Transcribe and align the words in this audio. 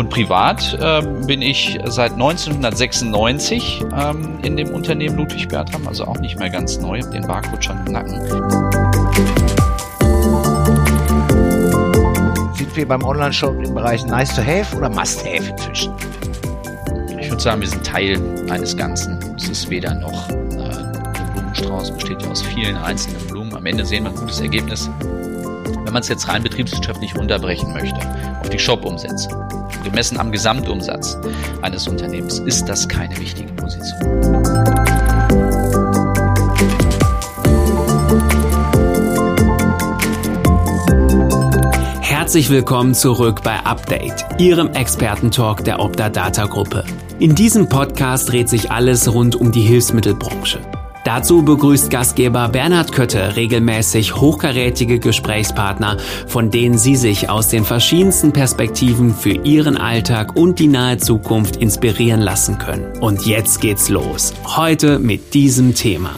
Und 0.00 0.08
privat 0.08 0.78
äh, 0.80 1.02
bin 1.26 1.42
ich 1.42 1.78
seit 1.84 2.12
1996 2.12 3.84
ähm, 3.94 4.38
in 4.42 4.56
dem 4.56 4.70
Unternehmen 4.70 5.14
Ludwig 5.18 5.46
Bertram, 5.48 5.86
also 5.86 6.06
auch 6.06 6.16
nicht 6.16 6.38
mehr 6.38 6.48
ganz 6.48 6.78
neu, 6.78 7.00
den 7.00 7.26
Barcode 7.26 7.62
schon 7.62 7.76
im 7.84 7.92
Nacken. 7.92 8.18
Sind 12.54 12.74
wir 12.74 12.88
beim 12.88 13.04
Online-Shop 13.04 13.62
im 13.62 13.74
Bereich 13.74 14.06
Nice 14.06 14.34
to 14.34 14.40
Have 14.40 14.74
oder 14.74 14.88
Must 14.88 15.22
Have 15.22 15.50
inzwischen? 15.50 15.92
Ich 17.20 17.28
würde 17.28 17.42
sagen, 17.42 17.60
wir 17.60 17.68
sind 17.68 17.84
Teil 17.84 18.18
eines 18.48 18.74
Ganzen. 18.74 19.18
Es 19.36 19.50
ist 19.50 19.68
weder 19.68 19.92
noch. 19.96 20.30
Äh, 20.30 20.34
der 21.12 21.30
Blumenstrauß 21.34 21.90
besteht 21.90 22.22
ja 22.22 22.30
aus 22.30 22.40
vielen 22.40 22.78
einzelnen 22.78 23.26
Blumen. 23.26 23.54
Am 23.54 23.66
Ende 23.66 23.84
sehen 23.84 24.04
wir 24.04 24.12
ein 24.12 24.16
gutes 24.16 24.40
Ergebnis. 24.40 24.88
Wenn 25.74 25.92
man 25.92 26.02
es 26.02 26.08
jetzt 26.08 26.28
rein 26.28 26.42
betriebswirtschaftlich 26.42 27.16
runterbrechen 27.16 27.72
möchte, 27.72 28.00
auf 28.40 28.48
die 28.50 28.58
Shop-Umsätze, 28.58 29.28
gemessen 29.84 30.18
am 30.18 30.32
Gesamtumsatz 30.32 31.16
eines 31.62 31.88
Unternehmens, 31.88 32.38
ist 32.40 32.64
das 32.66 32.88
keine 32.88 33.16
wichtige 33.18 33.52
Position. 33.52 34.00
Herzlich 42.02 42.50
willkommen 42.50 42.94
zurück 42.94 43.42
bei 43.42 43.58
Update, 43.58 44.24
Ihrem 44.38 44.68
Expertentalk 44.68 45.64
der 45.64 45.80
Opta 45.80 46.08
Data 46.08 46.46
Gruppe. 46.46 46.84
In 47.18 47.34
diesem 47.34 47.68
Podcast 47.68 48.28
dreht 48.30 48.48
sich 48.48 48.70
alles 48.70 49.12
rund 49.12 49.34
um 49.34 49.50
die 49.50 49.62
Hilfsmittelbranche. 49.62 50.60
Dazu 51.12 51.42
begrüßt 51.42 51.90
Gastgeber 51.90 52.48
Bernhard 52.50 52.92
Kötte 52.92 53.34
regelmäßig 53.34 54.14
hochkarätige 54.14 55.00
Gesprächspartner, 55.00 55.98
von 56.28 56.52
denen 56.52 56.78
Sie 56.78 56.94
sich 56.94 57.28
aus 57.28 57.48
den 57.48 57.64
verschiedensten 57.64 58.32
Perspektiven 58.32 59.12
für 59.12 59.32
Ihren 59.32 59.76
Alltag 59.76 60.36
und 60.36 60.60
die 60.60 60.68
nahe 60.68 60.98
Zukunft 60.98 61.56
inspirieren 61.56 62.20
lassen 62.20 62.58
können. 62.58 62.96
Und 63.00 63.26
jetzt 63.26 63.60
geht's 63.60 63.88
los. 63.88 64.34
Heute 64.44 65.00
mit 65.00 65.34
diesem 65.34 65.74
Thema. 65.74 66.14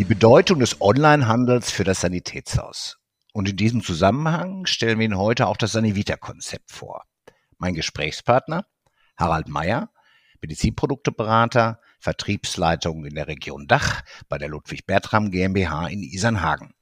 Die 0.00 0.04
Bedeutung 0.04 0.58
des 0.58 0.80
Onlinehandels 0.80 1.70
für 1.70 1.84
das 1.84 2.00
Sanitätshaus. 2.00 2.98
Und 3.32 3.48
in 3.48 3.56
diesem 3.56 3.84
Zusammenhang 3.84 4.66
stellen 4.66 4.98
wir 4.98 5.04
Ihnen 5.04 5.18
heute 5.18 5.46
auch 5.46 5.56
das 5.56 5.70
Sanivita-Konzept 5.70 6.72
vor. 6.72 7.04
Mein 7.58 7.74
Gesprächspartner 7.74 8.64
Harald 9.16 9.46
Meyer, 9.46 9.88
Medizinprodukteberater, 10.42 11.78
Vertriebsleitung 12.06 13.04
in 13.04 13.16
der 13.16 13.26
Region 13.26 13.66
Dach 13.66 14.02
bei 14.28 14.38
der 14.38 14.48
Ludwig 14.48 14.86
Bertram 14.86 15.32
GmbH 15.32 15.88
in 15.88 16.04
Isernhagen. 16.04 16.72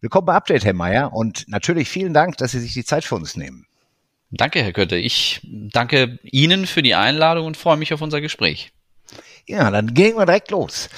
Willkommen 0.00 0.26
bei 0.26 0.34
Update, 0.34 0.64
Herr 0.64 0.74
Meyer, 0.74 1.12
und 1.12 1.48
natürlich 1.48 1.88
vielen 1.88 2.14
Dank, 2.14 2.36
dass 2.36 2.52
Sie 2.52 2.60
sich 2.60 2.72
die 2.72 2.84
Zeit 2.84 3.04
für 3.04 3.16
uns 3.16 3.36
nehmen. 3.36 3.66
Danke, 4.30 4.62
Herr 4.62 4.72
Kötte. 4.72 4.94
Ich 4.94 5.40
danke 5.42 6.20
Ihnen 6.22 6.68
für 6.68 6.82
die 6.82 6.94
Einladung 6.94 7.46
und 7.46 7.56
freue 7.56 7.78
mich 7.78 7.92
auf 7.92 8.00
unser 8.00 8.20
Gespräch. 8.20 8.72
Ja, 9.44 9.72
dann 9.72 9.92
gehen 9.92 10.16
wir 10.16 10.24
direkt 10.24 10.52
los. 10.52 10.88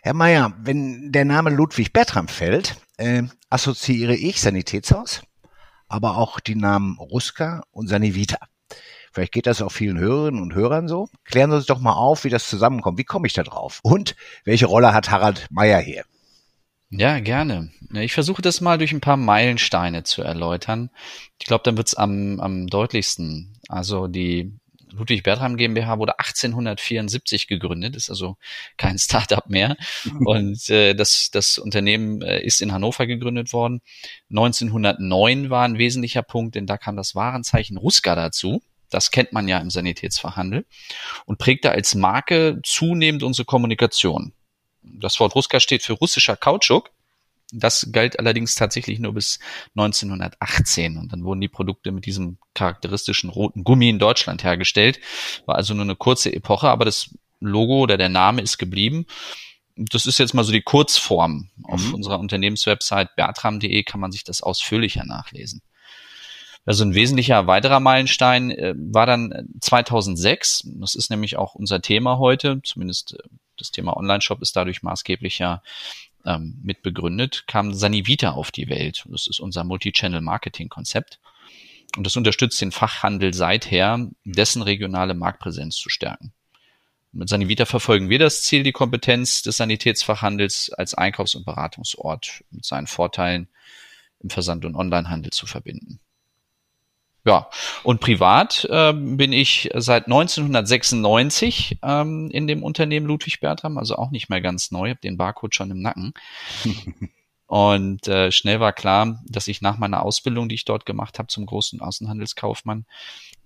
Herr 0.00 0.14
Meyer, 0.14 0.54
wenn 0.62 1.12
der 1.12 1.26
Name 1.26 1.50
Ludwig 1.50 1.92
Bertram 1.92 2.26
fällt, 2.26 2.76
äh, 2.96 3.24
assoziiere 3.50 4.16
ich 4.16 4.40
Sanitätshaus, 4.40 5.20
aber 5.88 6.16
auch 6.16 6.40
die 6.40 6.54
Namen 6.54 6.96
Ruska 6.98 7.64
und 7.70 7.86
Sanivita. 7.88 8.38
Vielleicht 9.12 9.32
geht 9.32 9.46
das 9.46 9.60
auch 9.62 9.72
vielen 9.72 9.98
Hörerinnen 9.98 10.40
und 10.40 10.54
Hörern 10.54 10.88
so. 10.88 11.08
Klären 11.24 11.50
Sie 11.50 11.56
uns 11.56 11.66
doch 11.66 11.80
mal 11.80 11.94
auf, 11.94 12.24
wie 12.24 12.30
das 12.30 12.48
zusammenkommt. 12.48 12.98
Wie 12.98 13.04
komme 13.04 13.26
ich 13.26 13.32
da 13.32 13.42
drauf? 13.42 13.80
Und 13.82 14.14
welche 14.44 14.66
Rolle 14.66 14.92
hat 14.92 15.10
Harald 15.10 15.48
Meyer 15.50 15.80
hier? 15.80 16.04
Ja, 16.90 17.20
gerne. 17.20 17.70
Ich 17.92 18.12
versuche 18.12 18.42
das 18.42 18.60
mal 18.60 18.78
durch 18.78 18.92
ein 18.92 19.00
paar 19.00 19.16
Meilensteine 19.16 20.02
zu 20.02 20.22
erläutern. 20.22 20.90
Ich 21.38 21.46
glaube, 21.46 21.62
dann 21.64 21.76
wird's 21.76 21.94
am, 21.94 22.40
am 22.40 22.66
deutlichsten. 22.66 23.56
Also 23.68 24.08
die 24.08 24.58
Ludwig 24.92 25.22
Bertram 25.22 25.56
GmbH 25.56 25.98
wurde 25.98 26.18
1874 26.18 27.46
gegründet, 27.46 27.94
ist 27.94 28.10
also 28.10 28.36
kein 28.76 28.98
Startup 28.98 29.48
mehr. 29.48 29.76
Und 30.24 30.68
äh, 30.68 30.94
das, 30.94 31.30
das 31.30 31.58
Unternehmen 31.58 32.22
äh, 32.22 32.42
ist 32.42 32.60
in 32.60 32.72
Hannover 32.72 33.06
gegründet 33.06 33.52
worden. 33.52 33.80
1909 34.30 35.50
war 35.50 35.64
ein 35.64 35.78
wesentlicher 35.78 36.22
Punkt, 36.22 36.54
denn 36.54 36.66
da 36.66 36.76
kam 36.76 36.96
das 36.96 37.14
Warenzeichen 37.14 37.76
Ruska 37.76 38.14
dazu. 38.14 38.62
Das 38.90 39.10
kennt 39.10 39.32
man 39.32 39.48
ja 39.48 39.58
im 39.58 39.70
Sanitätsverhandel 39.70 40.66
und 41.24 41.38
prägte 41.38 41.70
als 41.70 41.94
Marke 41.94 42.60
zunehmend 42.64 43.22
unsere 43.22 43.46
Kommunikation. 43.46 44.32
Das 44.82 45.20
Wort 45.20 45.34
Ruska 45.34 45.60
steht 45.60 45.82
für 45.82 45.94
russischer 45.94 46.36
Kautschuk. 46.36 46.90
Das 47.52 47.88
galt 47.90 48.18
allerdings 48.18 48.54
tatsächlich 48.54 49.00
nur 49.00 49.14
bis 49.14 49.40
1918 49.76 50.98
und 50.98 51.12
dann 51.12 51.24
wurden 51.24 51.40
die 51.40 51.48
Produkte 51.48 51.90
mit 51.90 52.06
diesem 52.06 52.38
charakteristischen 52.54 53.30
roten 53.30 53.64
Gummi 53.64 53.88
in 53.88 53.98
Deutschland 53.98 54.44
hergestellt. 54.44 55.00
War 55.46 55.56
also 55.56 55.74
nur 55.74 55.84
eine 55.84 55.96
kurze 55.96 56.32
Epoche, 56.32 56.68
aber 56.68 56.84
das 56.84 57.10
Logo 57.40 57.80
oder 57.80 57.96
der 57.96 58.08
Name 58.08 58.42
ist 58.42 58.58
geblieben. 58.58 59.06
Das 59.76 60.06
ist 60.06 60.18
jetzt 60.18 60.34
mal 60.34 60.44
so 60.44 60.52
die 60.52 60.62
Kurzform. 60.62 61.50
Auf 61.64 61.88
mhm. 61.88 61.94
unserer 61.94 62.20
Unternehmenswebsite 62.20 63.10
bertram.de 63.16 63.82
kann 63.82 64.00
man 64.00 64.12
sich 64.12 64.24
das 64.24 64.42
ausführlicher 64.42 65.04
nachlesen. 65.04 65.62
Also 66.70 66.84
ein 66.84 66.94
wesentlicher 66.94 67.48
weiterer 67.48 67.80
Meilenstein 67.80 68.52
äh, 68.52 68.74
war 68.76 69.04
dann 69.04 69.48
2006. 69.60 70.60
Äh, 70.60 70.68
das 70.76 70.94
ist 70.94 71.10
nämlich 71.10 71.36
auch 71.36 71.56
unser 71.56 71.82
Thema 71.82 72.18
heute. 72.18 72.62
Zumindest 72.62 73.14
äh, 73.14 73.28
das 73.58 73.72
Thema 73.72 73.96
Online-Shop 73.96 74.40
ist 74.40 74.54
dadurch 74.54 74.84
maßgeblicher 74.84 75.64
ähm, 76.24 76.60
mit 76.62 76.82
begründet, 76.82 77.48
kam 77.48 77.74
Sanivita 77.74 78.30
auf 78.30 78.52
die 78.52 78.68
Welt. 78.68 79.04
Das 79.08 79.26
ist 79.26 79.40
unser 79.40 79.64
Multi-Channel-Marketing-Konzept. 79.64 81.18
Und 81.96 82.06
das 82.06 82.16
unterstützt 82.16 82.60
den 82.60 82.70
Fachhandel 82.70 83.34
seither, 83.34 84.06
dessen 84.22 84.62
regionale 84.62 85.14
Marktpräsenz 85.14 85.74
zu 85.74 85.88
stärken. 85.88 86.32
Mit 87.10 87.28
Sanivita 87.28 87.64
verfolgen 87.64 88.10
wir 88.10 88.20
das 88.20 88.44
Ziel, 88.44 88.62
die 88.62 88.70
Kompetenz 88.70 89.42
des 89.42 89.56
Sanitätsfachhandels 89.56 90.70
als 90.70 90.94
Einkaufs- 90.94 91.34
und 91.34 91.44
Beratungsort 91.44 92.44
mit 92.52 92.64
seinen 92.64 92.86
Vorteilen 92.86 93.48
im 94.20 94.30
Versand- 94.30 94.64
und 94.64 94.76
Onlinehandel 94.76 95.32
zu 95.32 95.48
verbinden. 95.48 95.98
Ja, 97.24 97.50
und 97.82 98.00
privat 98.00 98.66
äh, 98.70 98.94
bin 98.94 99.32
ich 99.32 99.70
seit 99.74 100.06
1996 100.06 101.78
ähm, 101.82 102.30
in 102.30 102.46
dem 102.46 102.62
Unternehmen 102.62 103.06
Ludwig 103.06 103.40
Bertram, 103.40 103.76
also 103.76 103.96
auch 103.96 104.10
nicht 104.10 104.30
mehr 104.30 104.40
ganz 104.40 104.70
neu, 104.70 104.90
habe 104.90 105.00
den 105.00 105.18
Barcode 105.18 105.54
schon 105.54 105.70
im 105.70 105.82
Nacken. 105.82 106.14
und 107.46 108.08
äh, 108.08 108.32
schnell 108.32 108.60
war 108.60 108.72
klar, 108.72 109.22
dass 109.26 109.48
ich 109.48 109.60
nach 109.60 109.76
meiner 109.76 110.02
Ausbildung, 110.02 110.48
die 110.48 110.54
ich 110.54 110.64
dort 110.64 110.86
gemacht 110.86 111.18
habe 111.18 111.28
zum 111.28 111.44
großen 111.44 111.82
Außenhandelskaufmann, 111.82 112.86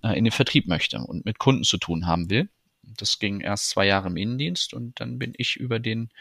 äh, 0.03 0.17
in 0.17 0.23
den 0.23 0.31
Vertrieb 0.31 0.67
möchte 0.67 0.99
und 0.99 1.25
mit 1.25 1.37
Kunden 1.37 1.63
zu 1.63 1.77
tun 1.77 2.07
haben 2.07 2.29
will. 2.29 2.49
Das 2.97 3.19
ging 3.19 3.41
erst 3.41 3.71
zwei 3.71 3.87
Jahre 3.87 4.07
im 4.07 4.15
Innendienst 4.15 4.73
und 4.73 5.01
dann 5.01 5.19
bin 5.19 5.33
ich 5.35 5.57
über 5.57 5.79
den 5.79 6.11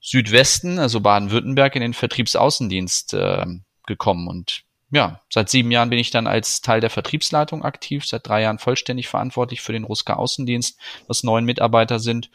Südwesten, 0.00 0.80
also 0.80 1.00
Baden-Württemberg, 1.00 1.76
in 1.76 1.82
den 1.82 1.94
Vertriebsaußendienst 1.94 3.14
äh, 3.14 3.46
gekommen 3.86 4.26
und 4.26 4.65
ja, 4.90 5.20
seit 5.30 5.48
sieben 5.48 5.70
Jahren 5.70 5.90
bin 5.90 5.98
ich 5.98 6.10
dann 6.10 6.26
als 6.26 6.60
Teil 6.60 6.80
der 6.80 6.90
Vertriebsleitung 6.90 7.64
aktiv, 7.64 8.06
seit 8.06 8.26
drei 8.26 8.42
Jahren 8.42 8.58
vollständig 8.58 9.08
verantwortlich 9.08 9.60
für 9.60 9.72
den 9.72 9.84
Ruska 9.84 10.14
Außendienst, 10.14 10.78
was 11.08 11.24
neun 11.24 11.44
Mitarbeiter 11.44 11.98
sind. 11.98 12.30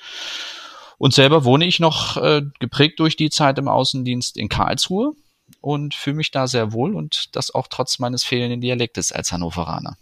Und 0.97 1.13
selber 1.13 1.45
wohne 1.45 1.65
ich 1.65 1.79
noch 1.79 2.17
äh, 2.17 2.43
geprägt 2.59 2.99
durch 2.99 3.15
die 3.15 3.29
Zeit 3.29 3.57
im 3.57 3.67
Außendienst 3.67 4.37
in 4.37 4.49
Karlsruhe 4.49 5.13
und 5.61 5.95
fühle 5.95 6.17
mich 6.17 6.31
da 6.31 6.47
sehr 6.47 6.73
wohl 6.73 6.95
und 6.95 7.35
das 7.35 7.53
auch 7.53 7.67
trotz 7.67 7.99
meines 7.99 8.23
fehlenden 8.23 8.61
Dialektes 8.61 9.11
als 9.11 9.31
Hannoveraner. 9.31 9.97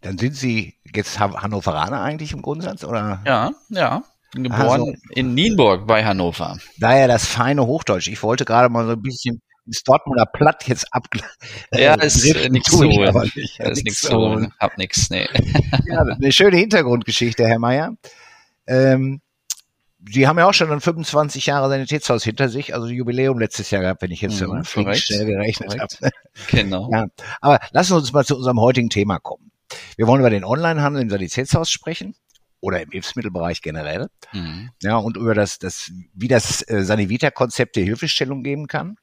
Dann 0.00 0.18
sind 0.18 0.36
Sie 0.36 0.74
jetzt 0.94 1.18
Hannoveraner 1.18 2.02
eigentlich 2.02 2.32
im 2.32 2.42
Grundsatz, 2.42 2.84
oder? 2.84 3.22
Ja, 3.24 3.52
ja. 3.70 4.02
Bin 4.32 4.42
geboren 4.42 4.62
also, 4.62 4.94
in 5.10 5.32
Nienburg 5.32 5.86
bei 5.86 6.04
Hannover. 6.04 6.58
Daher 6.76 7.08
das 7.08 7.24
feine 7.24 7.64
Hochdeutsch. 7.66 8.08
Ich 8.08 8.22
wollte 8.22 8.44
gerade 8.44 8.68
mal 8.68 8.84
so 8.84 8.92
ein 8.92 9.02
bisschen 9.02 9.40
das 9.66 9.82
Dortmunder 9.82 10.26
Platt 10.26 10.66
jetzt 10.68 10.92
ab. 10.92 11.06
Ja, 11.72 11.94
äh, 11.94 12.06
ist 12.06 12.24
äh, 12.24 12.48
nichts 12.48 12.70
zu 12.70 12.78
holen. 12.84 13.30
Nicht, 13.34 13.58
ja, 13.58 13.68
ist 13.70 13.84
nichts 13.84 14.00
zu 14.00 14.16
holen. 14.16 14.52
Hab 14.58 14.76
nichts, 14.78 15.10
nee. 15.10 15.26
ja, 15.86 16.00
eine 16.00 16.32
schöne 16.32 16.56
Hintergrundgeschichte, 16.56 17.46
Herr 17.46 17.58
Mayer. 17.58 17.96
Ähm, 18.66 19.20
Sie 20.06 20.28
haben 20.28 20.38
ja 20.38 20.46
auch 20.46 20.52
schon 20.52 20.70
ein 20.70 20.82
25 20.82 21.46
Jahre 21.46 21.70
Sanitätshaus 21.70 22.24
hinter 22.24 22.50
sich, 22.50 22.74
also 22.74 22.88
Jubiläum 22.88 23.38
letztes 23.38 23.70
Jahr 23.70 23.80
gehabt, 23.80 24.02
wenn 24.02 24.10
ich 24.10 24.20
jetzt 24.20 24.40
mhm, 24.40 24.62
so 24.62 24.92
schnell 24.94 25.26
gerechnet 25.26 25.80
habe. 25.80 26.10
Genau. 26.48 26.90
Ja, 26.92 27.06
aber 27.40 27.60
lassen 27.70 27.92
Sie 27.92 27.96
uns 27.96 28.12
mal 28.12 28.24
zu 28.24 28.36
unserem 28.36 28.60
heutigen 28.60 28.90
Thema 28.90 29.18
kommen. 29.18 29.50
Wir 29.96 30.06
wollen 30.06 30.20
über 30.20 30.30
den 30.30 30.44
Onlinehandel 30.44 31.02
im 31.02 31.10
Sanitätshaus 31.10 31.70
sprechen 31.70 32.14
oder 32.60 32.82
im 32.82 32.90
Hilfsmittelbereich 32.90 33.62
generell. 33.62 34.08
Mhm. 34.32 34.70
Ja, 34.82 34.96
und 34.96 35.16
über 35.16 35.34
das, 35.34 35.58
das, 35.58 35.90
wie 36.12 36.28
das 36.28 36.68
äh, 36.68 36.82
Sanivita-Konzept 36.82 37.76
der 37.76 37.84
Hilfestellung 37.84 38.42
geben 38.42 38.66
kann. 38.66 38.96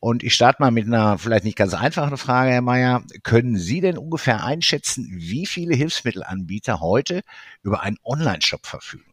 Und 0.00 0.22
ich 0.22 0.34
starte 0.34 0.62
mal 0.62 0.70
mit 0.70 0.86
einer 0.86 1.18
vielleicht 1.18 1.44
nicht 1.44 1.56
ganz 1.56 1.74
einfachen 1.74 2.16
Frage, 2.16 2.52
Herr 2.52 2.62
Mayer. 2.62 3.02
Können 3.24 3.56
Sie 3.56 3.80
denn 3.80 3.98
ungefähr 3.98 4.44
einschätzen, 4.44 5.08
wie 5.10 5.46
viele 5.46 5.74
Hilfsmittelanbieter 5.74 6.80
heute 6.80 7.22
über 7.62 7.82
einen 7.82 7.98
Online-Shop 8.04 8.66
verfügen? 8.66 9.12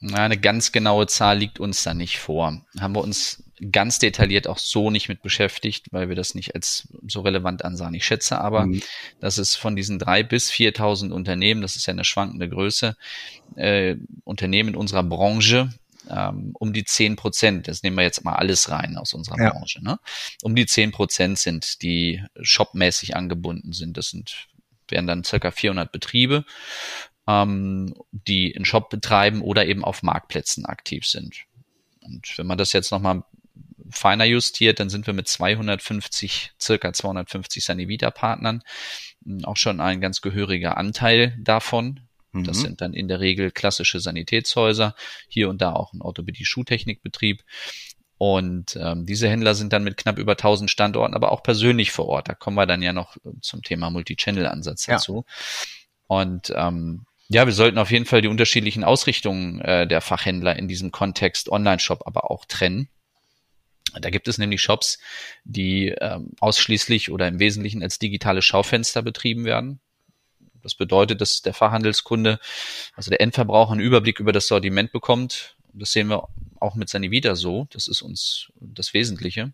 Na, 0.00 0.24
eine 0.24 0.38
ganz 0.38 0.72
genaue 0.72 1.06
Zahl 1.06 1.38
liegt 1.38 1.60
uns 1.60 1.82
da 1.82 1.94
nicht 1.94 2.18
vor. 2.18 2.62
Haben 2.78 2.94
wir 2.94 3.02
uns 3.02 3.42
ganz 3.72 3.98
detailliert 3.98 4.48
auch 4.48 4.58
so 4.58 4.90
nicht 4.90 5.08
mit 5.08 5.22
beschäftigt, 5.22 5.86
weil 5.92 6.08
wir 6.08 6.16
das 6.16 6.34
nicht 6.34 6.54
als 6.54 6.88
so 7.06 7.20
relevant 7.20 7.64
ansahen. 7.64 7.94
Ich 7.94 8.04
schätze 8.04 8.38
aber, 8.38 8.66
mhm. 8.66 8.82
dass 9.20 9.38
es 9.38 9.54
von 9.54 9.76
diesen 9.76 9.98
drei 9.98 10.22
bis 10.22 10.50
4.000 10.50 11.10
Unternehmen, 11.10 11.62
das 11.62 11.76
ist 11.76 11.86
ja 11.86 11.92
eine 11.92 12.04
schwankende 12.04 12.48
Größe, 12.48 12.96
äh, 13.56 13.96
Unternehmen 14.24 14.70
in 14.70 14.76
unserer 14.76 15.04
Branche, 15.04 15.70
ähm, 16.08 16.52
um 16.58 16.72
die 16.72 16.84
zehn 16.84 17.16
Prozent, 17.16 17.68
das 17.68 17.82
nehmen 17.82 17.96
wir 17.96 18.04
jetzt 18.04 18.24
mal 18.24 18.34
alles 18.34 18.70
rein 18.70 18.96
aus 18.96 19.14
unserer 19.14 19.38
ja. 19.38 19.50
Branche, 19.50 19.82
ne? 19.82 19.98
um 20.42 20.54
die 20.54 20.66
zehn 20.66 20.92
Prozent 20.92 21.38
sind, 21.38 21.82
die 21.82 22.22
shopmäßig 22.40 23.16
angebunden 23.16 23.72
sind. 23.72 23.96
Das 23.96 24.10
sind 24.10 24.48
wären 24.88 25.06
dann 25.06 25.24
circa 25.24 25.50
400 25.50 25.90
Betriebe, 25.92 26.44
ähm, 27.26 27.94
die 28.10 28.54
einen 28.54 28.64
Shop 28.64 28.90
betreiben 28.90 29.42
oder 29.42 29.66
eben 29.66 29.84
auf 29.84 30.02
Marktplätzen 30.02 30.66
aktiv 30.66 31.06
sind. 31.06 31.44
Und 32.00 32.36
wenn 32.36 32.46
man 32.46 32.58
das 32.58 32.72
jetzt 32.72 32.90
nochmal 32.90 33.22
feiner 33.90 34.24
justiert, 34.24 34.80
dann 34.80 34.90
sind 34.90 35.06
wir 35.06 35.14
mit 35.14 35.28
250, 35.28 36.52
circa 36.60 36.92
250 36.92 37.64
Sanivita-Partnern 37.64 38.62
hm, 39.24 39.44
auch 39.44 39.56
schon 39.56 39.80
ein 39.80 40.00
ganz 40.00 40.20
gehöriger 40.20 40.76
Anteil 40.76 41.36
davon. 41.40 42.00
Das 42.42 42.58
mhm. 42.58 42.62
sind 42.62 42.80
dann 42.80 42.94
in 42.94 43.06
der 43.06 43.20
Regel 43.20 43.50
klassische 43.50 44.00
Sanitätshäuser, 44.00 44.94
hier 45.28 45.48
und 45.48 45.62
da 45.62 45.72
auch 45.72 45.92
ein 45.92 46.02
Orthopädie-Schuhtechnikbetrieb. 46.02 47.42
Und 48.18 48.76
ähm, 48.80 49.06
diese 49.06 49.28
Händler 49.28 49.54
sind 49.54 49.72
dann 49.72 49.84
mit 49.84 49.96
knapp 49.96 50.18
über 50.18 50.32
1000 50.32 50.70
Standorten, 50.70 51.14
aber 51.14 51.32
auch 51.32 51.42
persönlich 51.42 51.92
vor 51.92 52.06
Ort. 52.06 52.28
Da 52.28 52.34
kommen 52.34 52.56
wir 52.56 52.66
dann 52.66 52.82
ja 52.82 52.92
noch 52.92 53.16
zum 53.40 53.62
Thema 53.62 53.90
Multi-Channel-Ansatz 53.90 54.86
ja. 54.86 54.94
dazu. 54.94 55.24
Und 56.06 56.52
ähm, 56.56 57.06
ja, 57.28 57.46
wir 57.46 57.52
sollten 57.52 57.78
auf 57.78 57.90
jeden 57.90 58.04
Fall 58.04 58.22
die 58.22 58.28
unterschiedlichen 58.28 58.84
Ausrichtungen 58.84 59.60
äh, 59.60 59.86
der 59.86 60.00
Fachhändler 60.00 60.56
in 60.56 60.68
diesem 60.68 60.90
Kontext 60.90 61.48
Online-Shop 61.48 62.06
aber 62.06 62.30
auch 62.30 62.44
trennen. 62.44 62.88
Da 64.00 64.10
gibt 64.10 64.28
es 64.28 64.38
nämlich 64.38 64.60
Shops, 64.60 64.98
die 65.44 65.88
ähm, 66.00 66.32
ausschließlich 66.40 67.10
oder 67.10 67.28
im 67.28 67.38
Wesentlichen 67.38 67.82
als 67.82 67.98
digitale 67.98 68.42
Schaufenster 68.42 69.02
betrieben 69.02 69.44
werden. 69.44 69.80
Das 70.64 70.74
bedeutet, 70.74 71.20
dass 71.20 71.42
der 71.42 71.54
Fachhandelskunde, 71.54 72.40
also 72.94 73.10
der 73.10 73.20
Endverbraucher, 73.20 73.72
einen 73.72 73.80
Überblick 73.80 74.18
über 74.18 74.32
das 74.32 74.48
Sortiment 74.48 74.90
bekommt. 74.90 75.56
Das 75.72 75.92
sehen 75.92 76.08
wir 76.08 76.28
auch 76.58 76.74
mit 76.74 76.88
Sanivita 76.88 77.36
so. 77.36 77.68
Das 77.70 77.86
ist 77.86 78.02
uns 78.02 78.48
das 78.60 78.94
Wesentliche. 78.94 79.52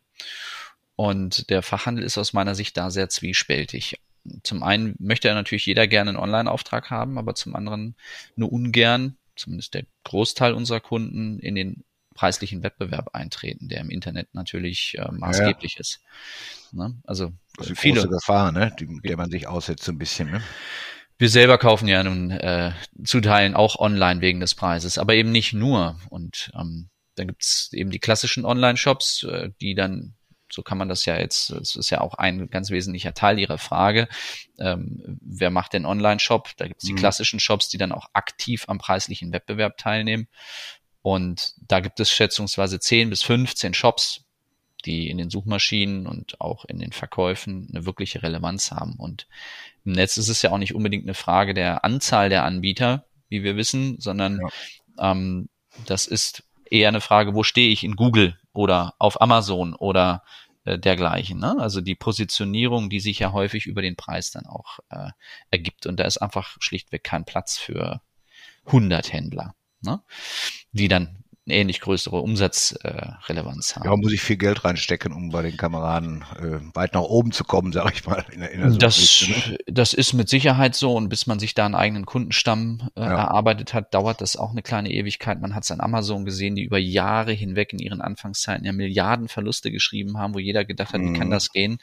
Und 0.97 1.51
der 1.51 1.63
Fachhandel 1.63 2.05
ist 2.05 2.19
aus 2.19 2.33
meiner 2.33 2.55
Sicht 2.55 2.77
da 2.77 2.91
sehr 2.91 3.09
zwiespältig. 3.09 3.99
Zum 4.43 4.63
einen 4.63 4.95
möchte 4.99 5.29
er 5.29 5.35
natürlich 5.35 5.67
jeder 5.67 5.87
gerne 5.87 6.11
einen 6.11 6.19
Online-Auftrag 6.19 6.91
haben, 6.91 7.19
aber 7.19 7.35
zum 7.35 7.57
anderen 7.57 7.97
nur 8.37 8.53
ungern, 8.53 9.17
zumindest 9.35 9.75
der 9.75 9.85
Großteil 10.05 10.53
unserer 10.53 10.81
Kunden, 10.81 11.39
in 11.39 11.55
den 11.55 11.85
preislichen 12.15 12.63
Wettbewerb 12.63 13.15
eintreten, 13.15 13.69
der 13.69 13.81
im 13.81 13.89
Internet 13.89 14.35
natürlich 14.35 14.97
äh, 14.99 15.11
maßgeblich 15.11 15.75
ja. 15.75 15.81
ist. 15.81 16.03
Ne? 16.73 17.01
Also 17.05 17.33
das 17.57 17.71
ist 17.71 17.81
viele 17.81 18.03
große 18.03 18.09
Gefahr, 18.09 18.53
ne? 18.53 18.75
Die, 18.79 19.01
der 19.01 19.17
man 19.17 19.31
sich 19.31 19.47
aussetzt 19.47 19.85
so 19.85 19.93
ein 19.93 19.99
bisschen. 19.99 20.31
Ne? 20.31 20.43
Wir 21.21 21.29
selber 21.29 21.59
kaufen 21.59 21.87
ja 21.87 22.03
nun 22.03 22.31
äh, 22.31 22.73
zu 23.05 23.21
Teilen 23.21 23.55
auch 23.55 23.77
online 23.79 24.23
wegen 24.23 24.41
des 24.41 24.55
Preises, 24.55 24.97
aber 24.97 25.13
eben 25.13 25.31
nicht 25.31 25.53
nur. 25.53 26.01
Und 26.09 26.51
ähm, 26.59 26.89
dann 27.15 27.27
gibt's 27.27 27.71
eben 27.75 27.91
die 27.91 27.99
klassischen 27.99 28.47
Online-Shops, 28.47 29.25
äh, 29.25 29.51
die 29.61 29.75
dann, 29.75 30.15
so 30.51 30.63
kann 30.63 30.79
man 30.79 30.89
das 30.89 31.05
ja 31.05 31.19
jetzt, 31.19 31.51
das 31.51 31.77
ist 31.77 31.91
ja 31.91 32.01
auch 32.01 32.15
ein 32.15 32.49
ganz 32.49 32.71
wesentlicher 32.71 33.13
Teil 33.13 33.39
Ihrer 33.39 33.59
Frage, 33.59 34.09
ähm, 34.59 35.19
wer 35.21 35.51
macht 35.51 35.75
den 35.75 35.85
Online-Shop? 35.85 36.53
Da 36.57 36.67
gibt's 36.67 36.87
die 36.87 36.95
mhm. 36.95 37.01
klassischen 37.01 37.39
Shops, 37.39 37.69
die 37.69 37.77
dann 37.77 37.93
auch 37.93 38.09
aktiv 38.15 38.65
am 38.69 38.79
preislichen 38.79 39.31
Wettbewerb 39.31 39.77
teilnehmen. 39.77 40.27
Und 41.03 41.53
da 41.69 41.81
gibt 41.81 42.01
es 42.01 42.11
schätzungsweise 42.11 42.81
10 42.81 43.11
bis 43.11 43.23
15 43.25 43.75
Shops, 43.75 44.25
die 44.87 45.11
in 45.11 45.19
den 45.19 45.29
Suchmaschinen 45.29 46.07
und 46.07 46.41
auch 46.41 46.65
in 46.65 46.79
den 46.79 46.93
Verkäufen 46.93 47.69
eine 47.71 47.85
wirkliche 47.85 48.23
Relevanz 48.23 48.71
haben. 48.71 48.95
Und 48.97 49.27
im 49.85 49.93
Netz 49.93 50.17
ist 50.17 50.29
es 50.29 50.43
ja 50.43 50.51
auch 50.51 50.59
nicht 50.59 50.75
unbedingt 50.75 51.05
eine 51.05 51.15
Frage 51.15 51.55
der 51.55 51.85
Anzahl 51.85 52.29
der 52.29 52.45
Anbieter, 52.45 53.07
wie 53.29 53.43
wir 53.43 53.57
wissen, 53.57 53.99
sondern 53.99 54.41
ja. 54.99 55.13
ähm, 55.13 55.49
das 55.87 56.07
ist 56.07 56.43
eher 56.71 56.89
eine 56.89 57.01
Frage, 57.01 57.35
wo 57.35 57.43
stehe 57.43 57.71
ich 57.71 57.85
in 57.85 57.97
Google 57.97 58.39
oder 58.53 58.95
auf 58.99 59.21
Amazon 59.21 59.75
oder 59.75 60.23
äh, 60.65 60.79
dergleichen. 60.79 61.39
Ne? 61.39 61.57
Also 61.59 61.81
die 61.81 61.95
Positionierung, 61.95 62.91
die 62.91 63.01
sich 63.01 63.19
ja 63.19 63.33
häufig 63.33 63.67
über 63.67 63.83
den 63.83 63.97
Preis 63.97 64.31
dann 64.31 64.47
auch 64.47 64.79
äh, 64.91 65.11
ergibt. 65.51 65.87
Und 65.87 65.99
da 65.99 66.05
ist 66.05 66.19
einfach 66.19 66.57
schlichtweg 66.61 67.05
kein 67.05 67.25
Platz 67.25 67.59
für 67.59 68.01
100 68.67 69.13
Händler, 69.13 69.55
ne? 69.81 70.03
die 70.73 70.89
dann 70.89 71.25
ähnlich 71.47 71.81
größere 71.81 72.17
Umsatzrelevanz 72.17 73.77
haben. 73.77 73.85
Ja, 73.85 73.97
muss 73.97 74.13
ich 74.13 74.21
viel 74.21 74.37
Geld 74.37 74.65
reinstecken, 74.65 75.13
um 75.13 75.31
bei 75.31 75.43
den 75.43 75.57
Kameraden 75.57 76.25
äh, 76.39 76.61
weit 76.75 76.95
nach 76.95 77.03
oben 77.03 77.33
zu 77.33 77.45
kommen, 77.45 77.73
sage 77.73 77.93
ich 77.95 78.07
mal. 78.07 78.25
In 78.33 78.43
in 78.43 78.79
das, 78.79 79.27
ne? 79.29 79.59
das 79.67 79.93
ist 79.93 80.13
mit 80.13 80.29
Sicherheit 80.29 80.75
so 80.75 80.95
und 80.95 81.09
bis 81.09 81.27
man 81.27 81.39
sich 81.39 81.55
da 81.55 81.67
einen 81.67 81.75
eigenen 81.75 82.07
Kundenstamm 82.07 82.91
äh, 82.95 83.01
ja. 83.01 83.07
erarbeitet 83.07 83.75
hat, 83.75 83.95
dauert 83.95 84.21
das 84.21 84.37
auch 84.37 84.51
eine 84.51 84.63
kleine 84.63 84.91
Ewigkeit. 84.91 85.41
Man 85.41 85.55
hat 85.55 85.65
es 85.65 85.71
an 85.71 85.81
Amazon 85.81 86.25
gesehen, 86.25 86.55
die 86.55 86.63
über 86.63 86.79
Jahre 86.79 87.33
hinweg 87.33 87.73
in 87.73 87.79
ihren 87.79 88.01
Anfangszeiten 88.01 88.65
ja 88.65 88.73
Milliarden 88.73 89.29
Verluste 89.29 89.71
geschrieben 89.71 90.19
haben, 90.19 90.35
wo 90.35 90.39
jeder 90.39 90.65
gedacht 90.65 90.93
hat, 90.93 91.01
mhm. 91.01 91.15
wie 91.15 91.19
kann 91.19 91.29
mhm. 91.29 91.33
das 91.33 91.51
gehen? 91.51 91.79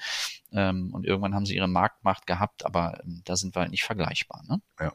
Ähm, 0.52 0.94
und 0.94 1.06
irgendwann 1.06 1.36
haben 1.36 1.46
sie 1.46 1.56
ihre 1.56 1.68
Marktmacht 1.68 2.26
gehabt, 2.28 2.66
aber 2.66 3.02
ähm, 3.04 3.22
da 3.26 3.36
sind 3.36 3.56
wir 3.56 3.62
halt 3.62 3.72
nicht 3.72 3.84
vergleichbar. 3.84 4.44
Ne? 4.48 4.62
Ja. 4.80 4.94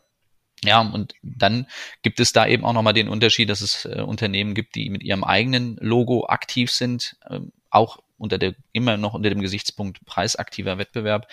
Ja, 0.64 0.81
und 0.81 1.14
dann 1.23 1.67
gibt 2.03 2.20
es 2.20 2.32
da 2.32 2.47
eben 2.47 2.64
auch 2.64 2.73
nochmal 2.73 2.93
den 2.93 3.09
Unterschied, 3.09 3.50
dass 3.50 3.62
es 3.62 3.85
äh, 3.85 4.00
Unternehmen 4.00 4.55
gibt, 4.55 4.76
die 4.76 4.91
mit 4.91 5.03
ihrem 5.03 5.25
eigenen 5.25 5.76
Logo 5.81 6.26
aktiv 6.26 6.70
sind, 6.70 7.17
ähm, 7.29 7.53
auch 7.70 7.99
unter 8.17 8.38
der, 8.38 8.55
immer 8.73 8.97
noch 8.97 9.14
unter 9.14 9.29
dem 9.29 9.41
Gesichtspunkt 9.41 10.05
preisaktiver 10.06 10.79
Wettbewerb. 10.79 11.26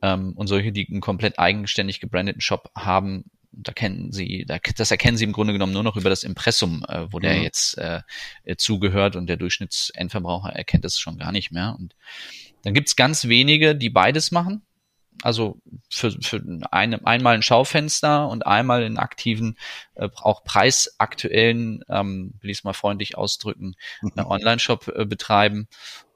Ähm, 0.00 0.34
und 0.36 0.46
solche, 0.46 0.70
die 0.70 0.86
einen 0.88 1.00
komplett 1.00 1.40
eigenständig 1.40 1.98
gebrandeten 1.98 2.40
Shop 2.40 2.70
haben, 2.76 3.24
da 3.50 3.72
kennen 3.72 4.12
sie, 4.12 4.44
da, 4.46 4.58
das 4.76 4.92
erkennen 4.92 5.16
sie 5.16 5.24
im 5.24 5.32
Grunde 5.32 5.52
genommen 5.52 5.72
nur 5.72 5.82
noch 5.82 5.96
über 5.96 6.08
das 6.08 6.22
Impressum, 6.22 6.84
äh, 6.88 7.12
wo 7.12 7.18
der 7.18 7.36
mhm. 7.36 7.42
jetzt 7.42 7.76
äh, 7.78 8.00
äh 8.44 8.56
zugehört 8.56 9.16
und 9.16 9.26
der 9.26 9.36
Durchschnittsendverbraucher 9.36 10.50
erkennt 10.50 10.84
es 10.84 10.98
schon 10.98 11.18
gar 11.18 11.32
nicht 11.32 11.50
mehr. 11.50 11.76
Und 11.78 11.96
dann 12.62 12.74
gibt's 12.74 12.94
ganz 12.94 13.26
wenige, 13.26 13.74
die 13.74 13.90
beides 13.90 14.30
machen 14.30 14.62
also 15.22 15.58
für, 15.88 16.10
für 16.20 16.42
eine, 16.70 17.06
einmal 17.06 17.34
ein 17.34 17.42
Schaufenster 17.42 18.28
und 18.28 18.46
einmal 18.46 18.82
in 18.82 18.98
aktiven, 18.98 19.56
äh, 19.94 20.08
auch 20.16 20.44
preisaktuellen, 20.44 21.84
ähm, 21.88 22.34
will 22.40 22.50
ich 22.50 22.58
es 22.58 22.64
mal 22.64 22.72
freundlich 22.72 23.16
ausdrücken, 23.16 23.74
mhm. 24.02 24.12
Online-Shop 24.26 24.88
äh, 24.88 25.04
betreiben. 25.04 25.68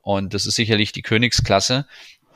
Und 0.03 0.35
das 0.35 0.47
ist 0.47 0.57
sicherlich 0.57 0.93
die 0.93 1.03
Königsklasse, 1.03 1.87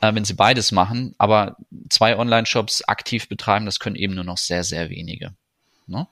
äh, 0.01 0.13
wenn 0.13 0.25
sie 0.25 0.33
beides 0.33 0.71
machen. 0.71 1.15
Aber 1.17 1.57
zwei 1.89 2.17
Online-Shops 2.17 2.83
aktiv 2.83 3.29
betreiben, 3.29 3.65
das 3.65 3.79
können 3.79 3.95
eben 3.95 4.15
nur 4.15 4.23
noch 4.23 4.37
sehr, 4.37 4.63
sehr 4.63 4.89
wenige. 4.89 5.35
Ne? 5.87 6.07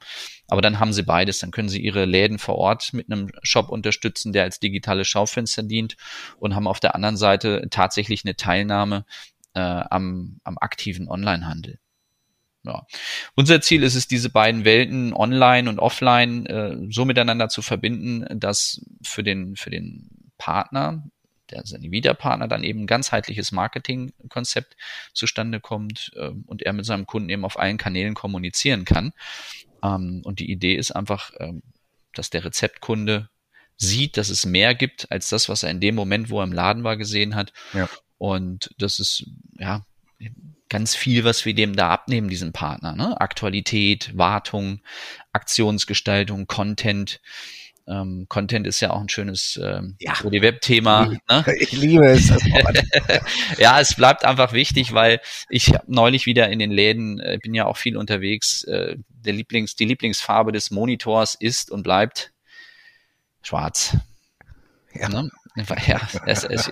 Aber 0.48 0.62
dann 0.62 0.80
haben 0.80 0.94
sie 0.94 1.04
beides. 1.04 1.40
Dann 1.40 1.52
können 1.52 1.70
sie 1.70 1.82
ihre 1.82 2.06
Läden 2.06 2.38
vor 2.38 2.56
Ort 2.56 2.94
mit 2.94 3.12
einem 3.12 3.32
Shop 3.44 3.70
unterstützen, 3.70 4.34
der 4.34 4.44
als 4.44 4.60
digitales 4.60 5.08
Schaufenster 5.08 5.64
dient 5.64 5.96
und 6.38 6.56
haben 6.56 6.68
auf 6.68 6.80
der 6.80 6.96
anderen 6.96 7.18
Seite 7.18 7.68
tatsächlich 7.70 8.26
eine 8.26 8.36
Teilnahme 8.36 9.06
äh, 9.54 9.60
am, 9.60 10.40
am 10.44 10.58
aktiven 10.58 11.10
Onlinehandel. 11.10 11.80
Ja. 12.64 12.86
Unser 13.36 13.62
Ziel 13.62 13.84
ist 13.84 13.96
es, 13.96 14.08
diese 14.08 14.30
beiden 14.30 14.66
Welten 14.66 15.14
online 15.14 15.70
und 15.70 15.80
offline 15.80 16.46
äh, 16.46 16.78
so 16.90 17.06
miteinander 17.06 17.50
zu 17.50 17.62
verbinden, 17.62 18.40
dass 18.40 18.82
für 19.02 19.24
den, 19.24 19.56
für 19.56 19.70
den 19.70 20.10
Partner, 20.38 21.04
der 21.52 21.66
Sanivida-Partner, 21.66 22.48
dann 22.48 22.64
eben 22.64 22.82
ein 22.82 22.88
ganzheitliches 22.88 23.52
Marketingkonzept 23.52 24.76
zustande 25.14 25.60
kommt 25.60 26.12
äh, 26.16 26.32
und 26.46 26.62
er 26.62 26.74
mit 26.74 26.86
seinem 26.86 27.08
Kunden 27.08 27.30
eben 27.30 27.46
auf 27.46 27.58
allen 27.58 27.78
Kanälen 27.78 28.14
kommunizieren 28.14 28.86
kann. 28.86 29.14
Ähm, 29.82 30.22
und 30.26 30.40
die 30.40 30.52
Idee 30.52 30.76
ist 30.76 30.92
einfach, 30.92 31.34
äh, 31.36 31.54
dass 32.14 32.30
der 32.30 32.44
Rezeptkunde 32.44 33.30
sieht, 33.78 34.18
dass 34.18 34.30
es 34.30 34.46
mehr 34.46 34.76
gibt 34.76 35.10
als 35.12 35.30
das, 35.30 35.48
was 35.48 35.64
er 35.64 35.72
in 35.72 35.80
dem 35.80 35.96
Moment, 35.96 36.30
wo 36.30 36.42
er 36.42 36.44
im 36.44 36.52
Laden 36.52 36.84
war, 36.84 36.98
gesehen 36.98 37.36
hat. 37.36 37.54
Ja. 37.74 37.90
Und 38.20 38.70
das 38.78 39.00
ist, 39.00 39.26
ja, 39.58 39.84
ganz 40.70 40.96
viel, 40.96 41.24
was 41.24 41.46
wir 41.46 41.56
dem 41.56 41.76
da 41.76 41.90
abnehmen, 41.90 42.30
diesem 42.30 42.54
Partner. 42.54 42.96
Ne? 42.96 43.20
Aktualität, 43.20 44.12
Wartung, 44.16 44.82
Aktionsgestaltung, 45.34 46.46
Content. 46.46 47.22
Ähm, 47.88 48.28
Content 48.30 48.68
ist 48.68 48.80
ja 48.82 48.92
auch 48.92 49.02
ein 49.02 49.10
schönes 49.10 49.60
ähm, 49.62 49.96
ja. 50.00 50.14
Web-Thema. 50.24 51.18
Ne? 51.28 51.46
Ich 51.60 51.72
liebe 51.72 52.06
es. 52.06 52.30
ja, 53.58 53.80
es 53.80 53.96
bleibt 53.96 54.26
einfach 54.26 54.54
wichtig, 54.54 54.94
weil 54.94 55.22
ich 55.50 55.74
neulich 55.88 56.28
wieder 56.28 56.50
in 56.50 56.60
den 56.60 56.72
Läden, 56.72 57.20
äh, 57.20 57.40
bin 57.42 57.56
ja 57.56 57.66
auch 57.66 57.78
viel 57.78 57.98
unterwegs, 57.98 58.64
äh, 58.66 58.96
der 59.08 59.34
Lieblings, 59.34 59.76
die 59.76 59.86
Lieblingsfarbe 59.86 60.52
des 60.52 60.70
Monitors 60.70 61.34
ist 61.34 61.72
und 61.72 61.82
bleibt 61.82 62.32
schwarz. 63.42 63.98
Ja. 64.94 65.10
Ne? 65.10 65.32
Ja, 65.56 66.00
es, 66.26 66.44
es, 66.44 66.72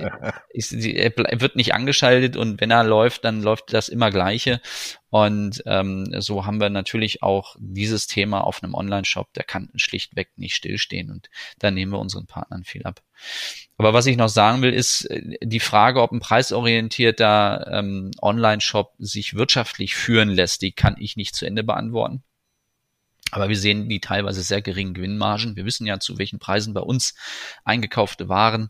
es, 0.54 0.72
er 0.72 1.42
wird 1.42 1.56
nicht 1.56 1.74
angeschaltet 1.74 2.38
und 2.38 2.62
wenn 2.62 2.72
er 2.72 2.84
läuft, 2.84 3.26
dann 3.26 3.42
läuft 3.42 3.74
das 3.74 3.90
immer 3.90 4.12
gleiche. 4.12 4.62
Und 5.10 5.64
ähm, 5.66 6.14
so 6.20 6.46
haben 6.46 6.60
wir 6.60 6.70
natürlich 6.70 7.24
auch 7.24 7.56
dieses 7.60 8.08
Thema 8.08 8.42
auf 8.42 8.62
einem 8.62 8.76
Online-Shop, 8.76 9.34
der 9.34 9.46
kann 9.46 9.70
schlichtweg 9.76 10.30
nicht 10.36 10.56
stillstehen 10.56 11.12
und 11.12 11.30
da 11.60 11.72
nehmen 11.72 11.92
wir 11.92 12.00
unseren 12.00 12.28
Partnern 12.28 12.64
viel 12.64 12.84
ab. 12.84 13.02
Aber 13.78 13.94
was 13.94 14.06
ich 14.06 14.18
noch 14.18 14.30
sagen 14.30 14.62
will, 14.62 14.74
ist 14.74 15.06
äh, 15.06 15.38
die 15.42 15.60
Frage, 15.60 16.02
ob 16.02 16.12
ein 16.12 16.20
preisorientierter 16.20 17.70
ähm, 17.72 18.12
Online-Shop 18.22 18.94
sich 19.00 19.36
wirtschaftlich 19.36 19.96
führen 19.96 20.30
lässt, 20.30 20.62
die 20.62 20.72
kann 20.72 20.96
ich 21.00 21.16
nicht 21.16 21.36
zu 21.36 21.46
Ende 21.46 21.64
beantworten. 21.64 22.24
Aber 23.32 23.50
wir 23.50 23.58
sehen 23.58 23.90
die 23.90 24.00
teilweise 24.00 24.42
sehr 24.42 24.62
geringen 24.62 24.94
Gewinnmargen. 24.94 25.56
Wir 25.56 25.66
wissen 25.66 25.86
ja, 25.86 26.00
zu 26.00 26.18
welchen 26.18 26.40
Preisen 26.40 26.74
bei 26.74 26.82
uns 26.82 27.14
eingekaufte 27.66 28.30
Waren 28.30 28.70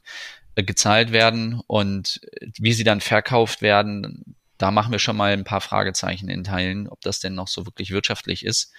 äh, 0.55 0.63
gezahlt 0.63 1.11
werden 1.11 1.61
und 1.67 2.21
äh, 2.41 2.47
wie 2.57 2.73
sie 2.73 2.83
dann 2.83 3.01
verkauft 3.01 3.61
werden. 3.61 4.35
Da 4.57 4.71
machen 4.71 4.91
wir 4.91 4.99
schon 4.99 5.17
mal 5.17 5.31
ein 5.33 5.43
paar 5.43 5.61
Fragezeichen 5.61 6.29
in 6.29 6.43
Teilen, 6.43 6.87
ob 6.87 7.01
das 7.01 7.19
denn 7.19 7.35
noch 7.35 7.47
so 7.47 7.65
wirklich 7.67 7.91
wirtschaftlich 7.91 8.43
ist. 8.43 8.73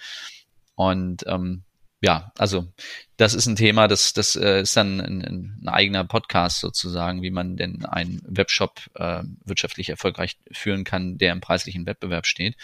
Und 0.75 1.23
ähm, 1.27 1.63
ja, 2.01 2.31
also 2.37 2.71
das 3.17 3.33
ist 3.33 3.45
ein 3.45 3.57
Thema, 3.57 3.87
das, 3.87 4.13
das 4.13 4.35
äh, 4.35 4.61
ist 4.61 4.75
dann 4.77 5.01
ein, 5.01 5.21
ein 5.61 5.67
eigener 5.67 6.05
Podcast 6.05 6.61
sozusagen, 6.61 7.21
wie 7.21 7.31
man 7.31 7.57
denn 7.57 7.85
einen 7.85 8.21
Webshop 8.25 8.79
äh, 8.95 9.23
wirtschaftlich 9.43 9.89
erfolgreich 9.89 10.37
führen 10.51 10.85
kann, 10.85 11.17
der 11.17 11.33
im 11.33 11.41
preislichen 11.41 11.85
Wettbewerb 11.85 12.25
steht. 12.25 12.55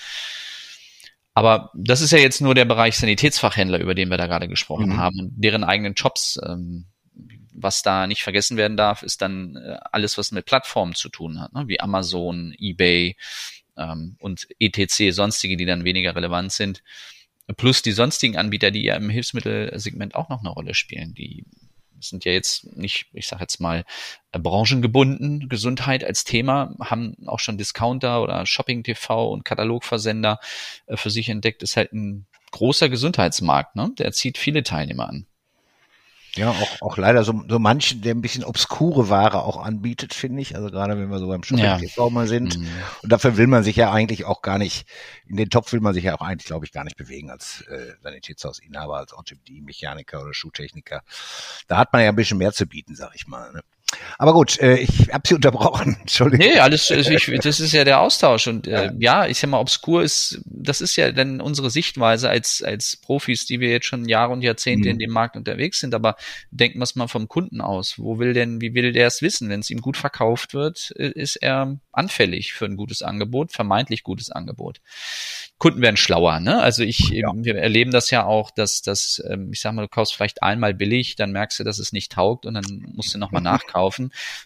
Aber 1.35 1.69
das 1.75 1.99
ist 2.01 2.11
ja 2.11 2.17
jetzt 2.17 2.41
nur 2.41 2.55
der 2.55 2.65
Bereich 2.65 2.97
Sanitätsfachhändler, 2.97 3.79
über 3.79 3.93
den 3.93 4.09
wir 4.09 4.17
da 4.17 4.25
gerade 4.25 4.47
gesprochen 4.47 4.91
mhm. 4.91 4.97
haben, 4.97 5.19
und 5.19 5.31
deren 5.35 5.63
eigenen 5.63 5.93
Jobs. 5.93 6.39
Ähm, 6.43 6.85
was 7.57 7.81
da 7.81 8.05
nicht 8.05 8.23
vergessen 8.23 8.57
werden 8.57 8.75
darf, 8.75 9.01
ist 9.01 9.21
dann 9.21 9.55
äh, 9.55 9.77
alles, 9.91 10.17
was 10.17 10.31
mit 10.31 10.45
Plattformen 10.45 10.93
zu 10.93 11.09
tun 11.09 11.39
hat, 11.39 11.53
ne? 11.53 11.63
wie 11.67 11.79
Amazon, 11.79 12.53
eBay 12.59 13.15
ähm, 13.77 14.17
und 14.19 14.47
etc., 14.59 15.13
sonstige, 15.15 15.55
die 15.55 15.65
dann 15.65 15.85
weniger 15.85 16.15
relevant 16.15 16.51
sind. 16.51 16.83
Plus 17.57 17.81
die 17.81 17.91
sonstigen 17.91 18.37
Anbieter, 18.37 18.71
die 18.71 18.83
ja 18.83 18.95
im 18.95 19.09
Hilfsmittelsegment 19.09 20.15
auch 20.15 20.29
noch 20.29 20.39
eine 20.39 20.49
Rolle 20.49 20.73
spielen, 20.73 21.13
die 21.13 21.45
sind 22.09 22.25
ja 22.25 22.31
jetzt 22.31 22.75
nicht, 22.75 23.07
ich 23.13 23.27
sage 23.27 23.41
jetzt 23.41 23.59
mal, 23.59 23.85
äh, 24.31 24.39
branchengebunden. 24.39 25.49
Gesundheit 25.49 26.03
als 26.03 26.23
Thema 26.23 26.75
haben 26.79 27.15
auch 27.27 27.39
schon 27.39 27.57
Discounter 27.57 28.21
oder 28.21 28.45
Shopping 28.45 28.83
TV 28.83 29.29
und 29.29 29.45
Katalogversender 29.45 30.39
äh, 30.87 30.97
für 30.97 31.09
sich 31.09 31.29
entdeckt. 31.29 31.63
Ist 31.63 31.77
halt 31.77 31.93
ein 31.93 32.27
großer 32.51 32.89
Gesundheitsmarkt, 32.89 33.75
ne? 33.75 33.91
Der 33.97 34.11
zieht 34.11 34.37
viele 34.37 34.63
Teilnehmer 34.63 35.09
an. 35.09 35.27
Ja, 36.35 36.49
auch, 36.51 36.81
auch 36.81 36.97
leider 36.97 37.23
so, 37.23 37.43
so 37.47 37.59
manchen, 37.59 38.01
der 38.01 38.13
ein 38.13 38.21
bisschen 38.21 38.43
obskure 38.43 39.09
Ware 39.09 39.43
auch 39.43 39.57
anbietet, 39.57 40.13
finde 40.13 40.41
ich. 40.41 40.55
Also 40.55 40.69
gerade 40.69 40.97
wenn 40.97 41.09
wir 41.09 41.19
so 41.19 41.27
beim 41.27 41.43
Shopping 41.43 41.63
ja. 41.63 42.09
Mal 42.09 42.27
sind. 42.27 42.59
Mhm. 42.59 42.67
Und 43.03 43.11
dafür 43.11 43.37
will 43.37 43.47
man 43.47 43.63
sich 43.63 43.75
ja 43.77 43.91
eigentlich 43.91 44.25
auch 44.25 44.41
gar 44.41 44.57
nicht, 44.57 44.85
in 45.27 45.37
den 45.37 45.49
Topf 45.49 45.71
will 45.71 45.79
man 45.79 45.93
sich 45.93 46.03
ja 46.03 46.15
auch 46.15 46.21
eigentlich, 46.21 46.45
glaube 46.45 46.65
ich, 46.65 46.71
gar 46.71 46.83
nicht 46.83 46.97
bewegen 46.97 47.29
als 47.29 47.61
äh, 47.61 47.93
Sanitätshausinhaber, 48.03 48.97
als 48.97 49.13
Orthopädie-Mechaniker 49.13 50.21
oder 50.21 50.33
Schuhtechniker. 50.33 51.03
Da 51.67 51.77
hat 51.77 51.93
man 51.93 52.03
ja 52.03 52.09
ein 52.09 52.15
bisschen 52.15 52.37
mehr 52.37 52.51
zu 52.51 52.65
bieten, 52.65 52.95
sag 52.95 53.15
ich 53.15 53.27
mal. 53.27 53.53
Ne? 53.53 53.61
Aber 54.17 54.33
gut, 54.33 54.59
äh, 54.59 54.77
ich 54.77 55.13
habe 55.13 55.27
Sie 55.27 55.35
unterbrochen. 55.35 55.97
Entschuldigung. 56.01 56.45
Nee, 56.45 56.59
alles, 56.59 56.91
also 56.91 57.11
ich, 57.11 57.25
das 57.41 57.59
ist 57.59 57.73
ja 57.73 57.83
der 57.83 57.99
Austausch. 57.99 58.47
Und 58.47 58.67
äh, 58.67 58.91
ja, 58.99 59.27
ich 59.27 59.39
sag 59.39 59.49
mal, 59.49 59.59
obskur 59.59 60.03
ist, 60.03 60.41
das 60.45 60.81
ist 60.81 60.95
ja 60.95 61.11
dann 61.11 61.41
unsere 61.41 61.69
Sichtweise 61.69 62.29
als, 62.29 62.61
als 62.61 62.97
Profis, 62.97 63.45
die 63.45 63.59
wir 63.59 63.69
jetzt 63.69 63.85
schon 63.85 64.07
Jahre 64.07 64.33
und 64.33 64.41
Jahrzehnte 64.41 64.87
mhm. 64.87 64.93
in 64.93 64.99
dem 64.99 65.11
Markt 65.11 65.35
unterwegs 65.35 65.79
sind. 65.79 65.93
Aber 65.93 66.15
denken 66.51 66.79
wir 66.79 66.83
es 66.83 66.95
mal 66.95 67.07
vom 67.07 67.27
Kunden 67.27 67.61
aus. 67.61 67.95
Wo 67.97 68.19
will 68.19 68.33
denn, 68.33 68.61
wie 68.61 68.73
will 68.73 68.91
der 68.91 69.07
es 69.07 69.21
wissen? 69.21 69.49
Wenn 69.49 69.59
es 69.59 69.69
ihm 69.69 69.81
gut 69.81 69.97
verkauft 69.97 70.53
wird, 70.53 70.91
ist 70.91 71.35
er 71.37 71.77
anfällig 71.91 72.53
für 72.53 72.65
ein 72.65 72.77
gutes 72.77 73.01
Angebot, 73.01 73.51
vermeintlich 73.51 74.03
gutes 74.03 74.31
Angebot. 74.31 74.81
Kunden 75.57 75.81
werden 75.81 75.95
schlauer, 75.95 76.41
ne? 76.41 76.61
Also 76.61 76.83
ich, 76.83 77.09
ja. 77.09 77.31
wir 77.33 77.55
erleben 77.55 77.91
das 77.91 78.11
ja 78.11 78.25
auch, 78.25 78.51
dass, 78.51 78.81
dass, 78.81 79.23
ähm, 79.29 79.51
ich 79.53 79.61
sag 79.61 79.73
mal, 79.73 79.83
du 79.83 79.87
kaufst 79.87 80.13
vielleicht 80.13 80.43
einmal 80.43 80.73
billig, 80.73 81.15
dann 81.15 81.31
merkst 81.31 81.59
du, 81.59 81.63
dass 81.63 81.79
es 81.79 81.93
nicht 81.93 82.11
taugt 82.11 82.45
und 82.45 82.55
dann 82.55 82.65
musst 82.93 83.13
du 83.13 83.17
nochmal 83.17 83.41
nachkaufen. 83.41 83.84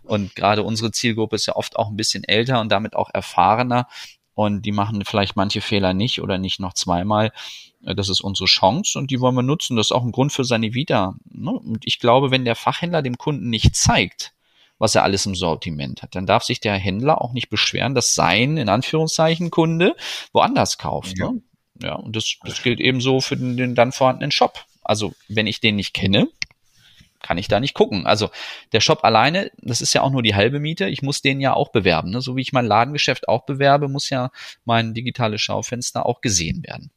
Und 0.04 0.36
gerade 0.36 0.64
unsere 0.64 0.92
Zielgruppe 0.92 1.36
ist 1.36 1.46
ja 1.46 1.56
oft 1.56 1.76
auch 1.78 1.90
ein 1.90 1.98
bisschen 1.98 2.24
älter 2.24 2.62
und 2.62 2.72
damit 2.72 2.96
auch 2.96 3.10
erfahrener. 3.14 3.88
Und 4.34 4.66
die 4.66 4.72
machen 4.72 5.04
vielleicht 5.06 5.36
manche 5.36 5.60
Fehler 5.60 5.94
nicht 5.94 6.22
oder 6.22 6.38
nicht 6.38 6.60
noch 6.60 6.74
zweimal. 6.74 7.32
Äh, 7.86 7.96
das 7.96 8.10
ist 8.10 8.22
unsere 8.22 8.48
Chance 8.48 8.98
und 8.98 9.12
die 9.12 9.20
wollen 9.20 9.36
wir 9.36 9.44
nutzen. 9.44 9.76
Das 9.76 9.88
ist 9.88 9.92
auch 9.92 10.04
ein 10.04 10.12
Grund 10.12 10.32
für 10.32 10.46
seine 10.46 10.74
Vita. 10.74 11.16
Ne? 11.30 11.52
Und 11.52 11.86
ich 11.86 12.00
glaube, 12.00 12.32
wenn 12.32 12.46
der 12.46 12.56
Fachhändler 12.56 13.02
dem 13.02 13.18
Kunden 13.18 13.50
nicht 13.50 13.76
zeigt, 13.76 14.34
was 14.78 14.96
er 14.96 15.04
alles 15.04 15.26
im 15.26 15.36
Sortiment 15.36 16.02
hat. 16.02 16.16
Dann 16.16 16.26
darf 16.26 16.44
sich 16.44 16.62
der 16.62 16.76
Händler 16.76 17.22
auch 17.22 17.34
nicht 17.34 17.50
beschweren, 17.50 17.94
dass 17.94 18.16
sein, 18.16 18.58
in 18.58 18.70
Anführungszeichen, 18.70 19.52
Kunde 19.52 19.96
woanders 20.32 20.78
kauft. 20.78 21.18
Ja, 21.18 21.32
ne? 21.32 21.42
ja 21.82 21.96
und 21.96 22.16
das, 22.16 22.38
das 22.44 22.64
gilt 22.64 22.80
ebenso 22.80 23.20
für 23.20 23.36
den, 23.36 23.58
den 23.58 23.76
dann 23.76 23.92
vorhandenen 23.92 24.32
Shop. 24.32 24.66
Also, 24.82 25.14
wenn 25.28 25.48
ich 25.48 25.60
den 25.60 25.76
nicht 25.76 25.94
kenne, 25.94 26.30
kann 27.22 27.38
ich 27.38 27.48
da 27.48 27.60
nicht 27.60 27.74
gucken. 27.74 28.06
Also 28.06 28.30
der 28.72 28.82
Shop 28.82 29.04
alleine, 29.04 29.52
das 29.58 29.82
ist 29.82 29.94
ja 29.94 30.02
auch 30.02 30.12
nur 30.12 30.24
die 30.24 30.36
halbe 30.36 30.60
Miete. 30.60 30.88
Ich 30.88 31.02
muss 31.02 31.22
den 31.22 31.40
ja 31.40 31.54
auch 31.54 31.72
bewerben. 31.72 32.12
Ne? 32.12 32.22
So 32.22 32.36
wie 32.36 32.42
ich 32.42 32.54
mein 32.54 32.66
Ladengeschäft 32.66 33.28
auch 33.28 33.46
bewerbe, 33.46 33.88
muss 33.88 34.10
ja 34.10 34.32
mein 34.66 34.94
digitales 34.94 35.42
Schaufenster 35.42 36.06
auch 36.06 36.22
gesehen 36.22 36.64
werden. 36.64 36.92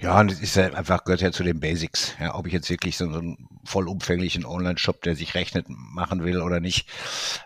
Ja, 0.00 0.20
und 0.20 0.30
das 0.30 0.40
ist 0.40 0.56
ja 0.56 0.72
einfach, 0.72 1.04
gehört 1.04 1.20
ja 1.20 1.32
zu 1.32 1.42
den 1.42 1.60
Basics. 1.60 2.14
Ja, 2.20 2.34
ob 2.34 2.46
ich 2.46 2.52
jetzt 2.52 2.70
wirklich 2.70 2.96
so, 2.96 3.06
einen 3.06 3.48
vollumfänglichen 3.64 4.44
Online-Shop, 4.44 5.02
der 5.02 5.16
sich 5.16 5.34
rechnet, 5.34 5.66
machen 5.68 6.24
will 6.24 6.40
oder 6.42 6.60
nicht. 6.60 6.88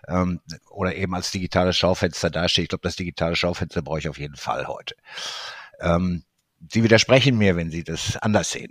Ähm, 0.07 0.41
oder 0.71 0.95
eben 0.95 1.15
als 1.15 1.31
digitales 1.31 1.77
Schaufenster 1.77 2.31
dasteht. 2.31 2.65
Ich 2.65 2.69
glaube, 2.69 2.83
das 2.83 2.97
digitale 2.97 3.37
Schaufenster 3.37 3.83
brauche 3.83 4.01
ich 4.01 4.09
auf 4.09 4.19
jeden 4.19 4.37
Fall 4.37 4.67
heute. 4.67 4.95
Ähm, 5.81 6.25
Sie 6.71 6.83
widersprechen 6.83 7.39
mir, 7.39 7.57
wenn 7.57 7.71
Sie 7.71 7.85
das 7.85 8.17
anders 8.17 8.51
sehen. 8.51 8.71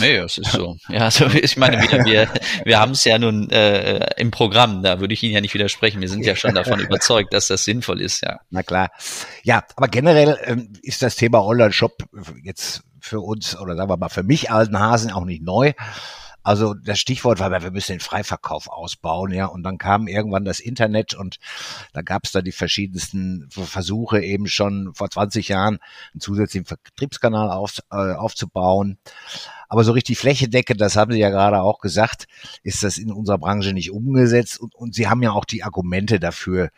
nee, 0.00 0.16
es 0.16 0.38
ist 0.38 0.52
so. 0.52 0.76
Ja, 0.88 1.04
also 1.04 1.26
ich 1.26 1.56
meine, 1.56 1.78
wir, 1.78 2.04
wir, 2.04 2.28
wir 2.64 2.78
haben 2.78 2.92
es 2.92 3.04
ja 3.04 3.18
nun 3.18 3.50
äh, 3.50 4.14
im 4.16 4.30
Programm, 4.30 4.82
da 4.82 5.00
würde 5.00 5.14
ich 5.14 5.22
Ihnen 5.22 5.34
ja 5.34 5.40
nicht 5.40 5.54
widersprechen. 5.54 6.00
Wir 6.00 6.08
sind 6.08 6.24
ja 6.24 6.36
schon 6.36 6.54
davon 6.54 6.78
überzeugt, 6.80 7.32
dass 7.32 7.48
das 7.48 7.64
sinnvoll 7.64 8.00
ist, 8.00 8.22
ja. 8.22 8.40
Na 8.50 8.62
klar. 8.62 8.90
Ja, 9.42 9.64
aber 9.74 9.88
generell 9.88 10.38
ähm, 10.44 10.72
ist 10.82 11.02
das 11.02 11.16
Thema 11.16 11.44
Online-Shop 11.44 12.04
jetzt 12.42 12.82
für 13.00 13.20
uns 13.20 13.58
oder 13.58 13.74
sagen 13.74 13.88
wir 13.88 13.96
mal 13.96 14.08
für 14.08 14.22
mich 14.22 14.50
alten 14.50 14.78
Hasen 14.78 15.10
auch 15.10 15.24
nicht 15.24 15.42
neu. 15.42 15.72
Also 16.48 16.72
das 16.72 16.98
Stichwort 16.98 17.40
war, 17.40 17.50
wir 17.50 17.70
müssen 17.70 17.92
den 17.92 18.00
Freiverkauf 18.00 18.68
ausbauen, 18.68 19.34
ja. 19.34 19.44
Und 19.44 19.64
dann 19.64 19.76
kam 19.76 20.08
irgendwann 20.08 20.46
das 20.46 20.60
Internet 20.60 21.12
und 21.12 21.36
da 21.92 22.00
gab 22.00 22.24
es 22.24 22.32
da 22.32 22.40
die 22.40 22.52
verschiedensten 22.52 23.46
Versuche 23.50 24.22
eben 24.22 24.46
schon 24.46 24.94
vor 24.94 25.10
20 25.10 25.48
Jahren 25.48 25.78
einen 26.14 26.22
zusätzlichen 26.22 26.64
Vertriebskanal 26.64 27.50
auf, 27.50 27.80
äh, 27.90 28.14
aufzubauen. 28.14 28.96
Aber 29.68 29.84
so 29.84 29.92
richtig 29.92 30.16
flächendeckend, 30.16 30.80
das 30.80 30.96
haben 30.96 31.12
Sie 31.12 31.18
ja 31.18 31.28
gerade 31.28 31.60
auch 31.60 31.80
gesagt, 31.80 32.24
ist 32.62 32.82
das 32.82 32.96
in 32.96 33.12
unserer 33.12 33.36
Branche 33.36 33.74
nicht 33.74 33.90
umgesetzt. 33.90 34.58
Und, 34.58 34.74
und 34.74 34.94
Sie 34.94 35.06
haben 35.06 35.22
ja 35.22 35.32
auch 35.32 35.44
die 35.44 35.64
Argumente 35.64 36.18
dafür 36.18 36.70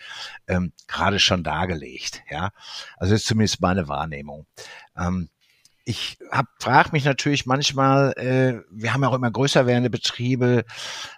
ähm, 0.49 0.73
gerade 0.89 1.21
schon 1.21 1.45
dargelegt. 1.45 2.25
Ja, 2.29 2.51
also 2.97 3.13
das 3.13 3.21
ist 3.21 3.29
zumindest 3.29 3.61
meine 3.61 3.87
Wahrnehmung. 3.87 4.47
Ähm, 4.97 5.29
ich 5.85 6.19
frage 6.59 6.91
mich 6.93 7.05
natürlich 7.05 7.47
manchmal, 7.47 8.13
äh, 8.13 8.63
wir 8.71 8.93
haben 8.93 9.03
ja 9.03 9.09
auch 9.09 9.15
immer 9.15 9.31
größer 9.31 9.67
werdende 9.67 9.91
Betriebe, 9.91 10.65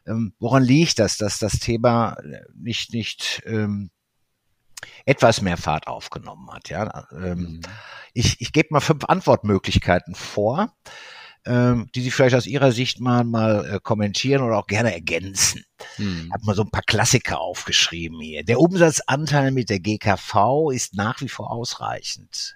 ähm, 0.06 0.34
woran 0.38 0.62
liegt 0.62 0.98
das, 0.98 1.16
dass 1.16 1.38
das 1.38 1.58
Thema 1.58 2.16
nicht, 2.54 2.92
nicht 2.92 3.42
ähm, 3.44 3.90
etwas 5.04 5.42
mehr 5.42 5.56
Fahrt 5.56 5.86
aufgenommen 5.86 6.50
hat. 6.50 6.68
Ja? 6.68 7.06
Ähm, 7.12 7.38
mhm. 7.38 7.60
Ich, 8.14 8.40
ich 8.40 8.52
gebe 8.52 8.68
mal 8.70 8.80
fünf 8.80 9.04
Antwortmöglichkeiten 9.04 10.14
vor, 10.14 10.72
ähm, 11.44 11.88
die 11.94 12.02
Sie 12.02 12.10
vielleicht 12.10 12.36
aus 12.36 12.46
Ihrer 12.46 12.72
Sicht 12.72 13.00
mal, 13.00 13.24
mal 13.24 13.64
äh, 13.64 13.80
kommentieren 13.82 14.42
oder 14.42 14.58
auch 14.58 14.66
gerne 14.66 14.92
ergänzen. 14.92 15.64
Mhm. 15.98 16.26
Ich 16.26 16.32
habe 16.32 16.44
mal 16.44 16.54
so 16.54 16.62
ein 16.62 16.70
paar 16.70 16.84
Klassiker 16.86 17.40
aufgeschrieben 17.40 18.20
hier. 18.20 18.44
Der 18.44 18.60
Umsatzanteil 18.60 19.50
mit 19.50 19.70
der 19.70 19.80
GKV 19.80 20.70
ist 20.72 20.94
nach 20.94 21.20
wie 21.20 21.28
vor 21.28 21.50
ausreichend. 21.50 22.54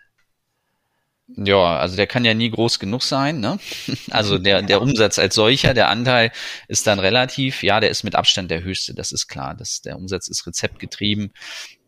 Ja, 1.28 1.78
also 1.78 1.96
der 1.96 2.06
kann 2.06 2.24
ja 2.24 2.34
nie 2.34 2.50
groß 2.50 2.78
genug 2.78 3.02
sein. 3.02 3.40
Ne? 3.40 3.58
Also 4.10 4.38
der, 4.38 4.62
der 4.62 4.80
Umsatz 4.80 5.18
als 5.18 5.34
solcher, 5.34 5.74
der 5.74 5.88
Anteil 5.88 6.30
ist 6.68 6.86
dann 6.86 7.00
relativ, 7.00 7.62
ja, 7.62 7.80
der 7.80 7.90
ist 7.90 8.04
mit 8.04 8.14
Abstand 8.14 8.50
der 8.50 8.62
höchste, 8.62 8.94
das 8.94 9.12
ist 9.12 9.26
klar. 9.26 9.54
Das, 9.54 9.82
der 9.82 9.96
Umsatz 9.96 10.28
ist 10.28 10.46
rezeptgetrieben. 10.46 11.32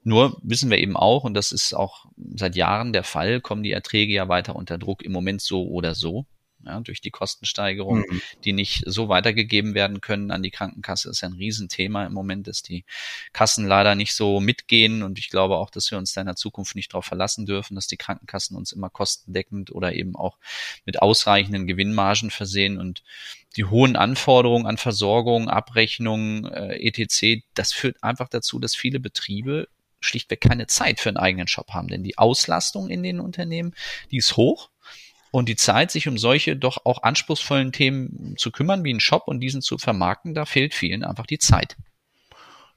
Nur 0.02 0.38
wissen 0.42 0.70
wir 0.70 0.78
eben 0.78 0.96
auch, 0.96 1.24
und 1.24 1.34
das 1.34 1.52
ist 1.52 1.74
auch 1.74 2.06
seit 2.34 2.56
Jahren 2.56 2.92
der 2.92 3.04
Fall, 3.04 3.40
kommen 3.40 3.62
die 3.62 3.72
Erträge 3.72 4.12
ja 4.12 4.28
weiter 4.28 4.56
unter 4.56 4.78
Druck, 4.78 5.02
im 5.02 5.12
Moment 5.12 5.40
so 5.40 5.66
oder 5.68 5.94
so. 5.94 6.26
Ja, 6.64 6.80
durch 6.80 7.00
die 7.00 7.10
Kostensteigerung, 7.10 8.00
mhm. 8.00 8.22
die 8.44 8.52
nicht 8.52 8.82
so 8.86 9.08
weitergegeben 9.08 9.74
werden 9.74 10.00
können 10.00 10.30
an 10.30 10.42
die 10.42 10.50
Krankenkasse. 10.50 11.10
Ist 11.10 11.20
ja 11.20 11.28
ein 11.28 11.34
Riesenthema 11.34 12.06
im 12.06 12.12
Moment, 12.12 12.46
dass 12.46 12.62
die 12.62 12.84
Kassen 13.32 13.66
leider 13.66 13.94
nicht 13.94 14.14
so 14.14 14.40
mitgehen 14.40 15.02
und 15.02 15.18
ich 15.18 15.30
glaube 15.30 15.56
auch, 15.56 15.70
dass 15.70 15.90
wir 15.90 15.98
uns 15.98 16.12
da 16.12 16.20
in 16.20 16.26
der 16.26 16.36
Zukunft 16.36 16.74
nicht 16.74 16.92
darauf 16.92 17.04
verlassen 17.04 17.46
dürfen, 17.46 17.74
dass 17.74 17.86
die 17.86 17.96
Krankenkassen 17.96 18.56
uns 18.56 18.72
immer 18.72 18.90
kostendeckend 18.90 19.70
oder 19.72 19.94
eben 19.94 20.16
auch 20.16 20.38
mit 20.84 21.00
ausreichenden 21.00 21.66
Gewinnmargen 21.66 22.30
versehen 22.30 22.78
und 22.78 23.02
die 23.56 23.64
hohen 23.64 23.96
Anforderungen 23.96 24.66
an 24.66 24.76
Versorgung, 24.76 25.48
Abrechnung, 25.48 26.46
äh, 26.46 26.76
etc., 26.86 27.42
das 27.54 27.72
führt 27.72 28.02
einfach 28.02 28.28
dazu, 28.28 28.58
dass 28.58 28.74
viele 28.74 29.00
Betriebe 29.00 29.68
schlichtweg 30.00 30.40
keine 30.40 30.66
Zeit 30.66 31.00
für 31.00 31.08
einen 31.08 31.16
eigenen 31.16 31.48
Shop 31.48 31.70
haben, 31.70 31.88
denn 31.88 32.04
die 32.04 32.18
Auslastung 32.18 32.88
in 32.88 33.02
den 33.02 33.20
Unternehmen, 33.20 33.74
die 34.10 34.18
ist 34.18 34.36
hoch 34.36 34.70
und 35.30 35.48
die 35.48 35.56
Zeit, 35.56 35.90
sich 35.90 36.08
um 36.08 36.18
solche 36.18 36.56
doch 36.56 36.84
auch 36.84 37.02
anspruchsvollen 37.02 37.72
Themen 37.72 38.34
zu 38.36 38.50
kümmern, 38.50 38.84
wie 38.84 38.92
ein 38.92 39.00
Shop 39.00 39.24
und 39.26 39.40
diesen 39.40 39.62
zu 39.62 39.78
vermarkten, 39.78 40.34
da 40.34 40.44
fehlt 40.44 40.74
vielen 40.74 41.04
einfach 41.04 41.26
die 41.26 41.38
Zeit. 41.38 41.76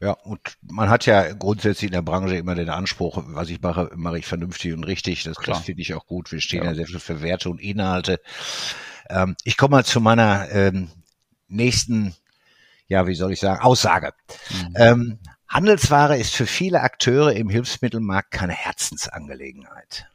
Ja, 0.02 0.14
und 0.14 0.40
man 0.64 0.90
hat 0.90 1.06
ja 1.06 1.32
grundsätzlich 1.34 1.90
in 1.90 1.94
der 1.94 2.02
Branche 2.02 2.36
immer 2.36 2.56
den 2.56 2.70
Anspruch, 2.70 3.22
was 3.28 3.50
ich 3.50 3.62
mache, 3.62 3.92
mache 3.96 4.18
ich 4.18 4.26
vernünftig 4.26 4.74
und 4.74 4.84
richtig. 4.84 5.24
Das, 5.24 5.38
das 5.46 5.60
finde 5.60 5.84
ich 5.84 5.94
auch 5.94 6.08
gut. 6.08 6.32
Wir 6.32 6.42
stehen 6.42 6.64
ja. 6.64 6.72
ja 6.72 6.76
sehr 6.76 6.88
viel 6.88 7.00
für 7.00 7.22
Werte 7.22 7.52
und 7.52 7.62
Inhalte. 7.62 8.20
Ähm, 9.10 9.36
ich 9.44 9.58
komme 9.58 9.76
mal 9.76 9.86
zu 9.86 10.02
meiner 10.02 10.50
ähm, 10.50 10.90
nächsten, 11.48 12.16
ja, 12.88 13.06
wie 13.06 13.14
soll 13.14 13.32
ich 13.32 13.40
sagen, 13.40 13.62
Aussage. 13.62 14.14
Mhm. 14.50 14.74
Ähm, 14.76 15.20
Handelsware 15.48 16.18
ist 16.18 16.34
für 16.34 16.48
viele 16.48 16.82
Akteure 16.82 17.34
im 17.34 17.50
Hilfsmittelmarkt 17.50 18.32
keine 18.32 18.54
Herzensangelegenheit. 18.54 20.08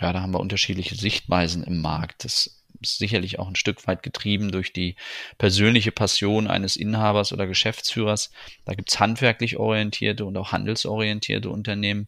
Ja, 0.00 0.12
da 0.12 0.22
haben 0.22 0.32
wir 0.32 0.40
unterschiedliche 0.40 0.94
Sichtweisen 0.94 1.62
im 1.62 1.80
Markt. 1.80 2.24
Das 2.24 2.62
ist 2.80 2.98
sicherlich 2.98 3.38
auch 3.38 3.48
ein 3.48 3.56
Stück 3.56 3.86
weit 3.86 4.02
getrieben 4.02 4.50
durch 4.50 4.72
die 4.72 4.96
persönliche 5.36 5.92
Passion 5.92 6.46
eines 6.46 6.76
Inhabers 6.76 7.32
oder 7.32 7.46
Geschäftsführers. 7.46 8.30
Da 8.64 8.74
gibt's 8.74 8.98
handwerklich 8.98 9.58
orientierte 9.58 10.24
und 10.24 10.36
auch 10.36 10.52
handelsorientierte 10.52 11.50
Unternehmen. 11.50 12.06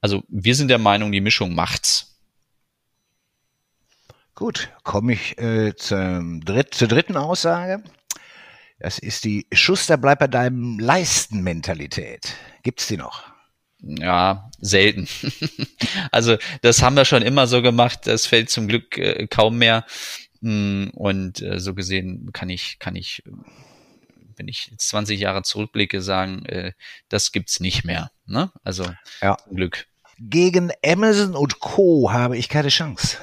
Also 0.00 0.24
wir 0.28 0.54
sind 0.54 0.68
der 0.68 0.78
Meinung, 0.78 1.12
die 1.12 1.20
Mischung 1.20 1.54
macht's. 1.54 2.18
Gut, 4.34 4.70
komme 4.84 5.14
ich 5.14 5.36
äh, 5.38 5.74
zum 5.74 6.44
dritt, 6.44 6.72
zur 6.72 6.88
dritten 6.88 7.16
Aussage. 7.16 7.82
Das 8.78 8.98
ist 9.00 9.24
die 9.24 9.46
Schuster 9.52 9.96
bleibt 9.96 10.20
bei 10.20 10.28
deinem 10.28 10.78
Leisten-Mentalität. 10.78 12.36
Gibt's 12.62 12.86
die 12.86 12.96
noch? 12.96 13.24
Ja, 13.80 14.50
selten. 14.60 15.08
also 16.10 16.36
das 16.62 16.82
haben 16.82 16.96
wir 16.96 17.04
schon 17.04 17.22
immer 17.22 17.46
so 17.46 17.62
gemacht. 17.62 18.00
Das 18.06 18.26
fällt 18.26 18.50
zum 18.50 18.68
Glück 18.68 18.98
äh, 18.98 19.26
kaum 19.28 19.58
mehr. 19.58 19.84
Mm, 20.40 20.88
und 20.94 21.42
äh, 21.42 21.58
so 21.60 21.74
gesehen 21.74 22.30
kann 22.32 22.50
ich, 22.50 22.78
kann 22.78 22.96
ich, 22.96 23.22
wenn 24.36 24.48
ich 24.48 24.68
jetzt 24.70 24.88
20 24.88 25.20
Jahre 25.20 25.42
zurückblicke, 25.42 26.02
sagen, 26.02 26.44
äh, 26.46 26.72
das 27.08 27.32
gibt's 27.32 27.60
nicht 27.60 27.84
mehr. 27.84 28.10
Ne? 28.26 28.50
Also 28.64 28.84
ja. 29.20 29.36
zum 29.36 29.56
Glück. 29.56 29.86
Gegen 30.18 30.72
Amazon 30.84 31.36
und 31.36 31.60
Co. 31.60 32.10
habe 32.12 32.36
ich 32.36 32.48
keine 32.48 32.68
Chance. 32.68 33.18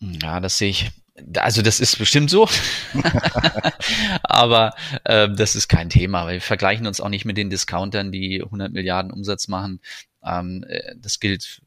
Ja, 0.00 0.40
das 0.40 0.58
sehe 0.58 0.70
ich 0.70 0.90
also 1.38 1.62
das 1.62 1.80
ist 1.80 1.98
bestimmt 1.98 2.30
so, 2.30 2.48
aber 4.22 4.74
äh, 5.04 5.28
das 5.30 5.56
ist 5.56 5.68
kein 5.68 5.88
Thema, 5.88 6.28
wir 6.28 6.40
vergleichen 6.40 6.86
uns 6.86 7.00
auch 7.00 7.08
nicht 7.08 7.24
mit 7.24 7.36
den 7.36 7.50
Discountern, 7.50 8.12
die 8.12 8.42
100 8.42 8.72
Milliarden 8.72 9.10
Umsatz 9.10 9.48
machen. 9.48 9.80
Ähm, 10.24 10.64
äh, 10.68 10.94
das 10.96 11.20
gilt 11.20 11.62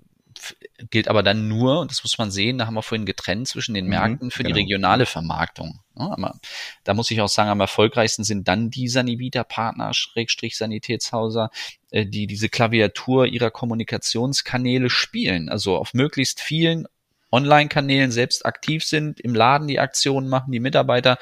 gilt 0.90 1.08
aber 1.08 1.24
dann 1.24 1.48
nur, 1.48 1.80
und 1.80 1.92
das 1.92 2.04
muss 2.04 2.18
man 2.18 2.32
sehen, 2.32 2.58
da 2.58 2.66
haben 2.66 2.74
wir 2.74 2.82
vorhin 2.82 3.06
getrennt 3.06 3.48
zwischen 3.48 3.74
den 3.74 3.86
mhm, 3.86 3.92
Märkten 3.92 4.32
für 4.32 4.44
genau. 4.44 4.56
die 4.56 4.62
regionale 4.62 5.06
Vermarktung. 5.06 5.80
Ja, 5.98 6.12
aber 6.12 6.40
da 6.84 6.94
muss 6.94 7.12
ich 7.12 7.20
auch 7.22 7.30
sagen, 7.30 7.50
am 7.50 7.60
erfolgreichsten 7.60 8.24
sind 8.24 8.48
dann 8.48 8.70
die 8.70 8.88
Sanivita-Partner, 8.88 9.94
Schrägstrich 9.94 10.58
Sanitätshauser, 10.58 11.50
äh, 11.92 12.06
die 12.06 12.28
diese 12.28 12.50
Klaviatur 12.50 13.26
ihrer 13.26 13.52
Kommunikationskanäle 13.52 14.90
spielen, 14.90 15.50
also 15.50 15.76
auf 15.78 15.94
möglichst 15.94 16.42
vielen 16.42 16.88
Online-Kanälen 17.32 18.12
selbst 18.12 18.46
aktiv 18.46 18.84
sind, 18.84 19.20
im 19.20 19.36
Laden 19.36 19.68
die 19.68 19.80
Aktionen 19.80 20.30
machen, 20.30 20.52
die 20.52 20.60
Mitarbeiter 20.60 21.18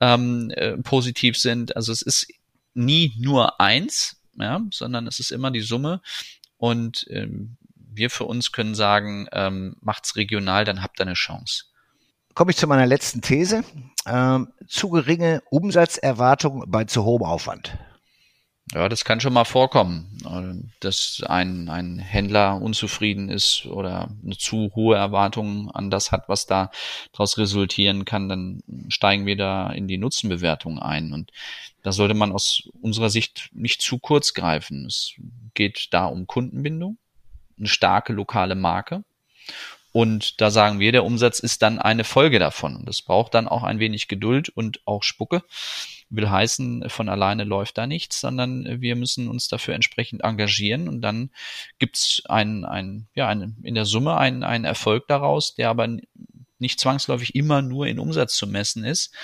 ähm, 0.00 0.50
äh, 0.50 0.76
positiv 0.78 1.36
sind. 1.36 1.76
Also 1.76 1.92
es 1.92 2.02
ist 2.02 2.26
nie 2.74 3.12
nur 3.18 3.60
eins, 3.60 4.22
ja, 4.38 4.60
sondern 4.70 5.06
es 5.06 5.20
ist 5.20 5.30
immer 5.30 5.50
die 5.50 5.60
Summe. 5.60 6.00
Und 6.56 7.06
ähm, 7.10 7.56
wir 7.74 8.10
für 8.10 8.24
uns 8.24 8.52
können 8.52 8.74
sagen, 8.74 9.28
ähm, 9.32 9.76
macht's 9.80 10.16
regional, 10.16 10.64
dann 10.64 10.82
habt 10.82 11.00
ihr 11.00 11.06
eine 11.06 11.14
Chance. 11.14 11.64
Komme 12.34 12.52
ich 12.52 12.56
zu 12.56 12.66
meiner 12.66 12.86
letzten 12.86 13.20
These. 13.20 13.62
Ähm, 14.06 14.48
zu 14.66 14.88
geringe 14.88 15.42
Umsatzerwartung 15.50 16.64
bei 16.68 16.84
zu 16.84 17.04
hohem 17.04 17.22
Aufwand. 17.24 17.76
Ja, 18.74 18.88
das 18.88 19.04
kann 19.04 19.20
schon 19.20 19.34
mal 19.34 19.44
vorkommen, 19.44 20.18
äh, 20.24 20.66
dass 20.80 21.22
ein, 21.26 21.68
ein 21.68 21.98
Händler 21.98 22.60
unzufrieden 22.60 23.28
ist 23.28 23.66
oder 23.66 24.08
eine 24.24 24.38
zu 24.38 24.72
hohe 24.74 24.96
Erwartung 24.96 25.70
an 25.70 25.90
das 25.90 26.10
hat, 26.10 26.28
was 26.28 26.46
da 26.46 26.70
daraus 27.12 27.36
resultieren 27.36 28.06
kann. 28.06 28.30
Dann 28.30 28.62
steigen 28.88 29.26
wir 29.26 29.36
da 29.36 29.70
in 29.70 29.88
die 29.88 29.98
Nutzenbewertung 29.98 30.78
ein. 30.78 31.12
Und 31.12 31.32
da 31.82 31.92
sollte 31.92 32.14
man 32.14 32.32
aus 32.32 32.68
unserer 32.80 33.10
Sicht 33.10 33.50
nicht 33.52 33.82
zu 33.82 33.98
kurz 33.98 34.32
greifen. 34.32 34.86
Es 34.86 35.12
geht 35.52 35.88
da 35.90 36.06
um 36.06 36.26
Kundenbindung, 36.26 36.96
eine 37.58 37.68
starke 37.68 38.14
lokale 38.14 38.54
Marke. 38.54 39.04
Und 39.92 40.40
da 40.40 40.50
sagen 40.50 40.80
wir, 40.80 40.92
der 40.92 41.04
Umsatz 41.04 41.40
ist 41.40 41.60
dann 41.60 41.78
eine 41.78 42.04
Folge 42.04 42.38
davon. 42.38 42.76
Und 42.76 42.88
das 42.88 43.02
braucht 43.02 43.34
dann 43.34 43.48
auch 43.48 43.64
ein 43.64 43.78
wenig 43.78 44.08
Geduld 44.08 44.48
und 44.48 44.80
auch 44.86 45.02
Spucke 45.02 45.42
will 46.12 46.30
heißen, 46.30 46.88
von 46.88 47.08
alleine 47.08 47.44
läuft 47.44 47.78
da 47.78 47.86
nichts, 47.86 48.20
sondern 48.20 48.80
wir 48.80 48.96
müssen 48.96 49.28
uns 49.28 49.48
dafür 49.48 49.74
entsprechend 49.74 50.22
engagieren 50.22 50.88
und 50.88 51.00
dann 51.00 51.30
gibt's 51.78 52.22
ein, 52.26 52.64
ein, 52.64 53.08
ja, 53.14 53.28
ein, 53.28 53.56
in 53.62 53.74
der 53.74 53.86
Summe 53.86 54.16
einen, 54.16 54.44
einen 54.44 54.64
Erfolg 54.64 55.08
daraus, 55.08 55.54
der 55.54 55.70
aber 55.70 55.88
nicht 56.58 56.78
zwangsläufig 56.78 57.34
immer 57.34 57.62
nur 57.62 57.86
in 57.86 57.98
Umsatz 57.98 58.36
zu 58.36 58.46
messen 58.46 58.84
ist. 58.84 59.14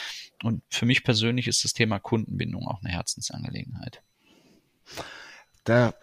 Und 0.42 0.62
für 0.70 0.87
mich 0.87 1.05
persönlich 1.05 1.46
ist 1.46 1.64
das 1.64 1.72
Thema 1.72 1.98
Kundenbindung 1.98 2.66
auch 2.66 2.83
eine 2.83 2.92
Herzensangelegenheit. 2.92 4.03
Da 5.64 5.94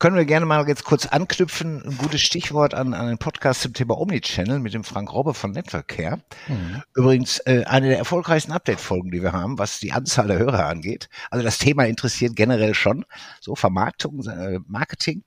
können 0.00 0.16
wir 0.16 0.24
gerne 0.24 0.46
mal 0.46 0.66
jetzt 0.66 0.84
kurz 0.84 1.06
anknüpfen. 1.06 1.82
Ein 1.84 1.98
gutes 1.98 2.22
Stichwort 2.22 2.72
an, 2.72 2.94
an 2.94 3.06
den 3.06 3.18
Podcast 3.18 3.60
zum 3.60 3.74
Thema 3.74 3.98
Omnichannel 3.98 4.58
mit 4.58 4.72
dem 4.72 4.82
Frank 4.82 5.12
Robbe 5.12 5.34
von 5.34 5.52
Networkcare. 5.52 6.22
Mhm. 6.48 6.82
Übrigens 6.94 7.38
äh, 7.40 7.64
eine 7.66 7.88
der 7.88 7.98
erfolgreichsten 7.98 8.52
Update-Folgen, 8.52 9.10
die 9.10 9.22
wir 9.22 9.32
haben, 9.32 9.58
was 9.58 9.78
die 9.78 9.92
Anzahl 9.92 10.28
der 10.28 10.38
Hörer 10.38 10.66
angeht. 10.66 11.10
Also 11.30 11.44
das 11.44 11.58
Thema 11.58 11.84
interessiert 11.84 12.34
generell 12.34 12.74
schon. 12.74 13.04
So 13.40 13.54
Vermarktung, 13.54 14.26
äh, 14.26 14.58
Marketing. 14.66 15.22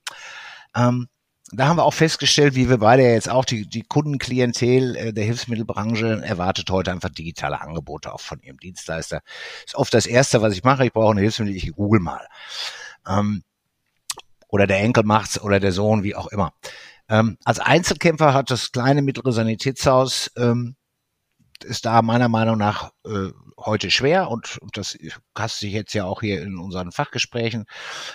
Ähm, 0.75 1.07
da 1.51 1.67
haben 1.67 1.77
wir 1.77 1.83
auch 1.83 1.93
festgestellt, 1.93 2.55
wie 2.55 2.67
wir 2.67 2.79
beide 2.79 3.03
jetzt 3.03 3.29
auch, 3.29 3.45
die, 3.45 3.69
die 3.69 3.83
Kundenklientel 3.83 4.95
äh, 4.95 5.13
der 5.13 5.23
Hilfsmittelbranche 5.23 6.23
erwartet 6.23 6.71
heute 6.71 6.91
einfach 6.91 7.09
digitale 7.09 7.61
Angebote 7.61 8.11
auch 8.11 8.21
von 8.21 8.39
ihrem 8.39 8.57
Dienstleister. 8.57 9.21
Ist 9.67 9.75
oft 9.75 9.93
das 9.93 10.07
Erste, 10.07 10.41
was 10.41 10.53
ich 10.53 10.63
mache. 10.63 10.83
Ich 10.83 10.93
brauche 10.93 11.11
eine 11.11 11.21
Hilfsmittel, 11.21 11.55
ich 11.55 11.71
google 11.73 11.99
mal. 11.99 12.25
Ähm, 13.07 13.43
oder 14.53 14.67
der 14.67 14.81
Enkel 14.81 15.03
macht's 15.03 15.41
oder 15.41 15.59
der 15.59 15.71
Sohn, 15.71 16.03
wie 16.03 16.15
auch 16.15 16.27
immer. 16.27 16.53
Ähm, 17.09 17.39
als 17.43 17.59
Einzelkämpfer 17.59 18.35
hat 18.35 18.51
das 18.51 18.71
kleine 18.71 19.01
mittlere 19.01 19.31
Sanitätshaus 19.31 20.31
ähm, 20.37 20.75
ist 21.63 21.85
da 21.85 22.03
meiner 22.03 22.29
Meinung 22.29 22.59
nach 22.59 22.91
äh, 23.03 23.29
heute 23.57 23.89
schwer 23.89 24.29
und, 24.29 24.59
und 24.59 24.77
das 24.77 24.95
hat 25.35 25.49
sich 25.49 25.73
jetzt 25.73 25.93
ja 25.93 26.05
auch 26.05 26.21
hier 26.21 26.41
in 26.43 26.57
unseren 26.57 26.91
Fachgesprächen 26.91 27.65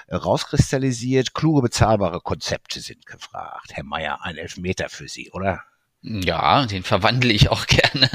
äh, 0.06 0.14
rauskristallisiert. 0.14 1.34
Kluge, 1.34 1.62
bezahlbare 1.62 2.20
Konzepte 2.20 2.80
sind 2.80 3.04
gefragt. 3.04 3.72
Herr 3.72 3.84
Meier, 3.84 4.20
ein 4.22 4.36
Elfmeter 4.36 4.88
für 4.88 5.08
Sie, 5.08 5.30
oder? 5.32 5.62
Ja, 6.02 6.64
den 6.66 6.84
verwandle 6.84 7.32
ich 7.32 7.48
auch 7.48 7.66
gerne. 7.66 8.08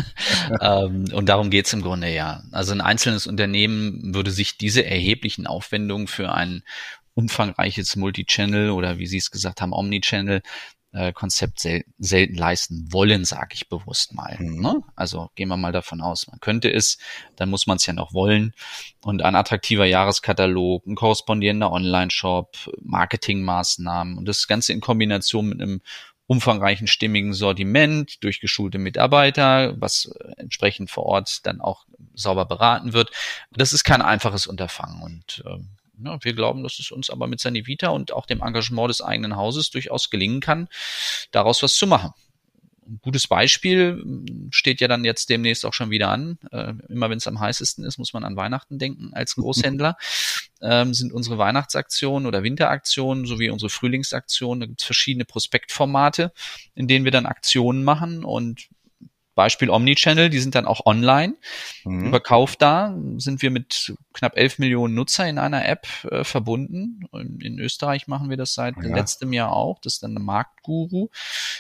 ähm, 0.62 1.06
und 1.14 1.28
darum 1.28 1.50
geht's 1.50 1.74
im 1.74 1.82
Grunde 1.82 2.08
ja. 2.08 2.44
Also 2.54 2.72
ein 2.72 2.80
einzelnes 2.80 3.28
Unternehmen 3.28 4.16
würde 4.16 4.32
sich 4.32 4.58
diese 4.58 4.86
erheblichen 4.86 5.46
Aufwendungen 5.46 6.08
für 6.08 6.32
ein 6.32 6.64
umfangreiches 7.16 7.96
Multichannel 7.96 8.72
oder 8.72 8.98
wie 8.98 9.08
Sie 9.08 9.18
es 9.18 9.32
gesagt 9.32 9.62
haben, 9.62 9.74
Omnichannel 9.74 10.42
äh, 10.94 11.12
Konzept 11.12 11.60
sel 11.60 11.84
selten 11.98 12.36
leisten 12.36 12.94
wollen, 12.94 13.26
sage 13.26 13.50
ich 13.54 13.68
bewusst 13.68 14.14
mal. 14.14 14.38
Mhm. 14.40 14.62
Ne? 14.62 14.82
Also 14.96 15.30
gehen 15.36 15.50
wir 15.50 15.58
mal 15.58 15.72
davon 15.72 16.02
aus, 16.02 16.28
man 16.28 16.40
könnte 16.40 16.72
es, 16.72 16.98
dann 17.36 17.50
muss 17.50 17.68
man 17.68 17.78
es 17.78 17.86
ja 17.86 17.94
noch 17.94 18.14
wollen. 18.14 18.54
Und 19.02 19.24
ein 19.24 19.36
attraktiver 19.36 19.86
Jahreskatalog, 19.86 20.86
ein 20.86 20.96
korrespondierender 20.96 21.72
Online-Shop, 21.72 22.56
Marketingmaßnahmen 22.82 24.18
und 24.18 24.28
das 24.28 24.48
Ganze 24.48 24.74
in 24.74 24.82
Kombination 24.82 25.50
mit 25.50 25.62
einem 25.62 25.82
umfangreichen 26.26 26.88
stimmigen 26.88 27.34
Sortiment 27.34 28.24
durch 28.24 28.40
geschulte 28.40 28.78
Mitarbeiter, 28.78 29.80
was 29.82 30.10
entsprechend 30.38 30.90
vor 30.90 31.06
Ort 31.06 31.46
dann 31.46 31.60
auch 31.60 31.86
sauber 32.14 32.46
beraten 32.46 32.94
wird. 32.94 33.12
Das 33.52 33.74
ist 33.74 33.84
kein 33.84 34.02
einfaches 34.02 34.48
Unterfangen 34.48 35.02
und 35.02 35.44
äh, 35.46 35.58
ja, 36.04 36.18
wir 36.22 36.34
glauben, 36.34 36.64
dass 36.64 36.80
es 36.80 36.92
uns 36.92 37.10
aber 37.10 37.28
mit 37.28 37.40
Sanivita 37.40 37.90
und 37.90 38.12
auch 38.12 38.26
dem 38.26 38.42
Engagement 38.42 38.90
des 38.90 39.02
eigenen 39.02 39.36
Hauses 39.36 39.70
durchaus 39.70 40.10
gelingen 40.10 40.40
kann, 40.40 40.68
daraus 41.32 41.62
was 41.62 41.76
zu 41.76 41.88
machen. 41.88 42.14
ein 42.88 43.00
gutes 43.02 43.28
Beispiel 43.28 44.04
steht 44.50 44.82
ja 44.82 44.88
dann 44.88 45.06
jetzt 45.06 45.30
demnächst 45.30 45.66
auch 45.66 45.74
schon 45.74 45.92
wieder 45.92 46.10
an. 46.10 46.38
Äh, 46.52 46.74
immer 46.90 47.10
wenn 47.10 47.18
es 47.18 47.28
am 47.28 47.40
heißesten 47.40 47.86
ist, 47.86 47.98
muss 47.98 48.14
man 48.14 48.24
an 48.24 48.36
Weihnachten 48.36 48.80
denken 48.80 49.12
als 49.14 49.36
Großhändler. 49.36 49.98
ähm, 50.62 50.94
sind 50.94 51.14
unsere 51.14 51.38
Weihnachtsaktionen 51.38 52.28
oder 52.28 52.44
Winteraktionen 52.44 53.26
sowie 53.26 53.50
unsere 53.50 53.70
Frühlingsaktionen. 53.70 54.62
Da 54.62 54.66
gibt 54.66 54.82
es 54.82 54.86
verschiedene 54.86 55.26
Prospektformate, 55.26 56.34
in 56.76 56.88
denen 56.88 57.06
wir 57.06 57.12
dann 57.12 57.26
Aktionen 57.26 57.84
machen 57.84 58.26
und 58.26 58.70
Beispiel 59.36 59.70
Omnichannel, 59.70 60.30
die 60.30 60.40
sind 60.40 60.56
dann 60.56 60.66
auch 60.66 60.86
online. 60.86 61.36
Mhm. 61.84 62.08
Über 62.08 62.20
da 62.60 62.96
sind 63.18 63.42
wir 63.42 63.52
mit 63.52 63.94
knapp 64.14 64.38
11 64.38 64.60
Millionen 64.60 64.94
Nutzer 64.94 65.28
in 65.28 65.38
einer 65.38 65.66
App 65.66 65.88
äh, 66.10 66.24
verbunden. 66.24 67.08
In, 67.14 67.40
in, 67.42 67.60
Österreich 67.60 68.08
machen 68.08 68.30
wir 68.30 68.38
das 68.38 68.54
seit 68.54 68.76
ja. 68.78 68.96
letztem 68.96 69.34
Jahr 69.34 69.54
auch. 69.54 69.80
Das 69.80 69.96
ist 69.96 70.04
dann 70.04 70.12
eine 70.12 70.20
Marktguru. 70.20 71.10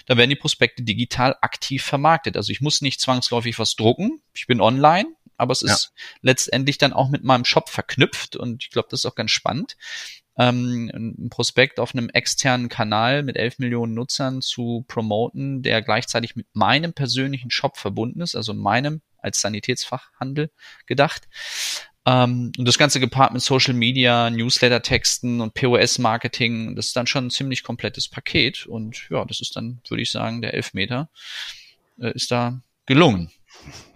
Da 0.06 0.18
werden 0.18 0.30
die 0.30 0.36
Prospekte 0.36 0.84
digital 0.84 1.36
aktiv 1.42 1.84
vermarktet. 1.84 2.38
Also 2.38 2.52
ich 2.52 2.62
muss 2.62 2.82
nicht 2.82 3.02
zwangsläufig 3.02 3.58
was 3.58 3.76
drucken. 3.76 4.22
Ich 4.34 4.48
bin 4.48 4.62
online, 4.62 5.10
aber 5.38 5.52
es 5.52 5.62
ist 5.62 5.92
ja. 5.96 6.02
letztendlich 6.22 6.78
dann 6.78 6.94
auch 6.94 7.10
mit 7.10 7.24
meinem 7.24 7.46
Shop 7.46 7.70
verknüpft 7.70 8.36
und 8.36 8.64
ich 8.64 8.70
glaube, 8.70 8.88
das 8.92 9.02
ist 9.02 9.06
auch 9.06 9.16
ganz 9.16 9.32
spannend 9.32 9.76
ähm, 10.38 10.91
ein 10.93 11.30
Prospekt 11.30 11.80
auf 11.80 11.93
einem 11.93 12.10
externen 12.10 12.69
Kanal 12.69 13.24
mit 13.24 13.38
11 13.38 13.60
Millionen 13.60 13.93
Nutzern 13.93 14.41
zu 14.41 14.84
promoten, 14.88 15.62
der 15.62 15.82
gleichzeitig 15.82 16.36
mit 16.36 16.48
meinem 16.54 16.93
persönlichen 16.93 17.52
Shop 17.52 17.78
verbunden 17.78 18.22
ist, 18.22 18.36
also 18.36 18.54
meinem 18.54 19.02
als 19.19 19.41
Sanitätsfachhandel 19.41 20.52
gedacht. 20.86 21.28
Ähm, 22.06 22.52
und 22.58 22.67
das 22.67 22.78
Ganze 22.78 23.00
gepaart 23.00 23.34
mit 23.34 23.41
Social 23.41 23.74
Media, 23.74 24.30
Newsletter-Texten 24.30 25.39
und 25.39 25.54
POS-Marketing, 25.54 26.76
das 26.76 26.88
ist 26.88 26.96
dann 26.96 27.08
schon 27.08 27.28
ein 27.28 27.32
ziemlich 27.32 27.63
komplettes 27.63 28.10
Paket. 28.10 28.65
Und 28.65 29.08
ja, 29.10 29.24
das 29.26 29.39
ist 29.39 29.56
dann, 29.56 29.82
würde 29.88 30.02
ich 30.02 30.12
sagen, 30.12 30.41
der 30.41 30.54
Elfmeter 30.54 31.10
äh, 32.00 32.12
ist 32.13 32.32
da 32.32 32.60
gelungen 32.86 33.32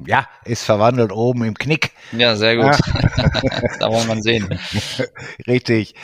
ja, 0.05 0.27
ist 0.45 0.63
verwandelt 0.63 1.11
oben 1.11 1.43
im 1.43 1.53
Knick. 1.53 1.91
Ja, 2.11 2.35
sehr 2.35 2.55
gut. 2.55 2.65
Ja. 2.65 3.29
da 3.79 3.91
wollen 3.91 4.07
wir 4.07 4.21
sehen. 4.21 4.59
Richtig. 5.47 5.95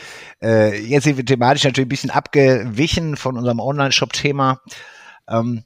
Äh, 0.42 0.80
jetzt 0.80 1.04
sind 1.04 1.16
wir 1.16 1.24
thematisch 1.24 1.64
natürlich 1.64 1.86
ein 1.86 1.90
bisschen 1.90 2.10
abgewichen 2.10 3.16
von 3.16 3.36
unserem 3.36 3.60
Online-Shop-Thema. 3.60 4.60
Ähm, 5.28 5.64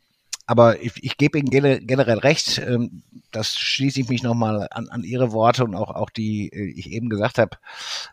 aber 0.49 0.81
ich, 0.83 0.93
ich 1.05 1.19
gebe 1.19 1.39
Ihnen 1.39 1.51
generell 1.51 2.19
recht. 2.19 2.57
Ähm, 2.57 3.03
das 3.33 3.59
schließe 3.59 4.01
ich 4.01 4.09
mich 4.09 4.23
nochmal 4.23 4.67
an, 4.71 4.89
an 4.89 5.05
Ihre 5.05 5.33
Worte 5.33 5.63
und 5.63 5.75
auch, 5.75 5.95
auch 5.95 6.09
die, 6.09 6.49
äh, 6.49 6.73
ich 6.75 6.91
eben 6.91 7.11
gesagt 7.11 7.37
habe, 7.37 7.59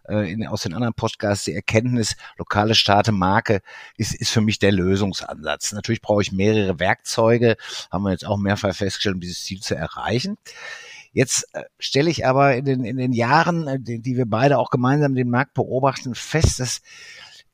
äh, 0.09 0.29
in, 0.33 0.45
aus 0.45 0.63
den 0.63 0.73
anderen 0.73 0.93
Podcasts, 0.93 1.45
die 1.45 1.53
Erkenntnis, 1.53 2.17
lokale 2.37 2.75
Staate, 2.75 3.13
Marke 3.13 3.61
ist, 3.95 4.13
ist 4.13 4.31
für 4.31 4.41
mich 4.41 4.59
der 4.59 4.73
Lösungsansatz. 4.73 5.71
Natürlich 5.71 6.01
brauche 6.01 6.23
ich 6.23 6.33
mehrere 6.33 6.77
Werkzeuge, 6.77 7.55
haben 7.89 8.03
wir 8.03 8.11
jetzt 8.11 8.25
auch 8.25 8.37
mehrfach 8.37 8.75
festgestellt, 8.75 9.15
um 9.15 9.21
dieses 9.21 9.45
Ziel 9.45 9.61
zu 9.61 9.73
erreichen. 9.73 10.37
Jetzt 11.13 11.47
äh, 11.53 11.63
stelle 11.79 12.09
ich 12.09 12.25
aber 12.25 12.57
in 12.57 12.65
den, 12.65 12.83
in 12.83 12.97
den 12.97 13.13
Jahren, 13.13 13.65
äh, 13.69 13.79
die, 13.79 14.01
die 14.01 14.17
wir 14.17 14.25
beide 14.25 14.57
auch 14.57 14.71
gemeinsam 14.71 15.15
den 15.15 15.29
Markt 15.29 15.53
beobachten, 15.53 16.15
fest, 16.15 16.59
dass 16.59 16.81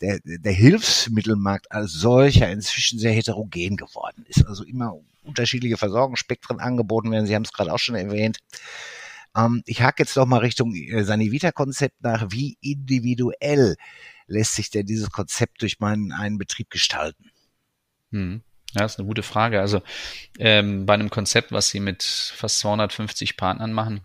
der, 0.01 0.19
der 0.23 0.51
Hilfsmittelmarkt 0.51 1.71
als 1.71 1.93
solcher 1.93 2.49
inzwischen 2.49 2.99
sehr 2.99 3.13
heterogen 3.13 3.77
geworden 3.77 4.25
ist. 4.27 4.45
Also 4.45 4.63
immer 4.63 4.97
unterschiedliche 5.23 5.77
Versorgungsspektren 5.77 6.59
angeboten 6.59 7.11
werden. 7.11 7.27
Sie 7.27 7.35
haben 7.35 7.43
es 7.43 7.53
gerade 7.53 7.71
auch 7.73 7.79
schon 7.79 7.95
erwähnt. 7.95 8.39
Ähm, 9.35 9.63
ich 9.65 9.81
hake 9.81 10.03
jetzt 10.03 10.17
doch 10.17 10.25
mal 10.25 10.39
Richtung 10.39 10.75
äh, 10.75 11.03
Sanivita-Konzept 11.03 12.01
nach. 12.01 12.27
Wie 12.31 12.57
individuell 12.61 13.75
lässt 14.27 14.55
sich 14.55 14.69
denn 14.69 14.85
dieses 14.85 15.11
Konzept 15.11 15.61
durch 15.61 15.79
meinen 15.79 16.11
einen 16.11 16.37
Betrieb 16.37 16.69
gestalten? 16.69 17.31
Hm. 18.11 18.41
Ja, 18.73 18.81
das 18.81 18.93
ist 18.93 18.99
eine 18.99 19.07
gute 19.07 19.23
Frage. 19.23 19.59
Also 19.59 19.81
ähm, 20.39 20.85
bei 20.85 20.93
einem 20.93 21.09
Konzept, 21.09 21.51
was 21.51 21.69
Sie 21.69 21.81
mit 21.81 22.03
fast 22.03 22.59
250 22.59 23.35
Partnern 23.35 23.73
machen, 23.73 24.01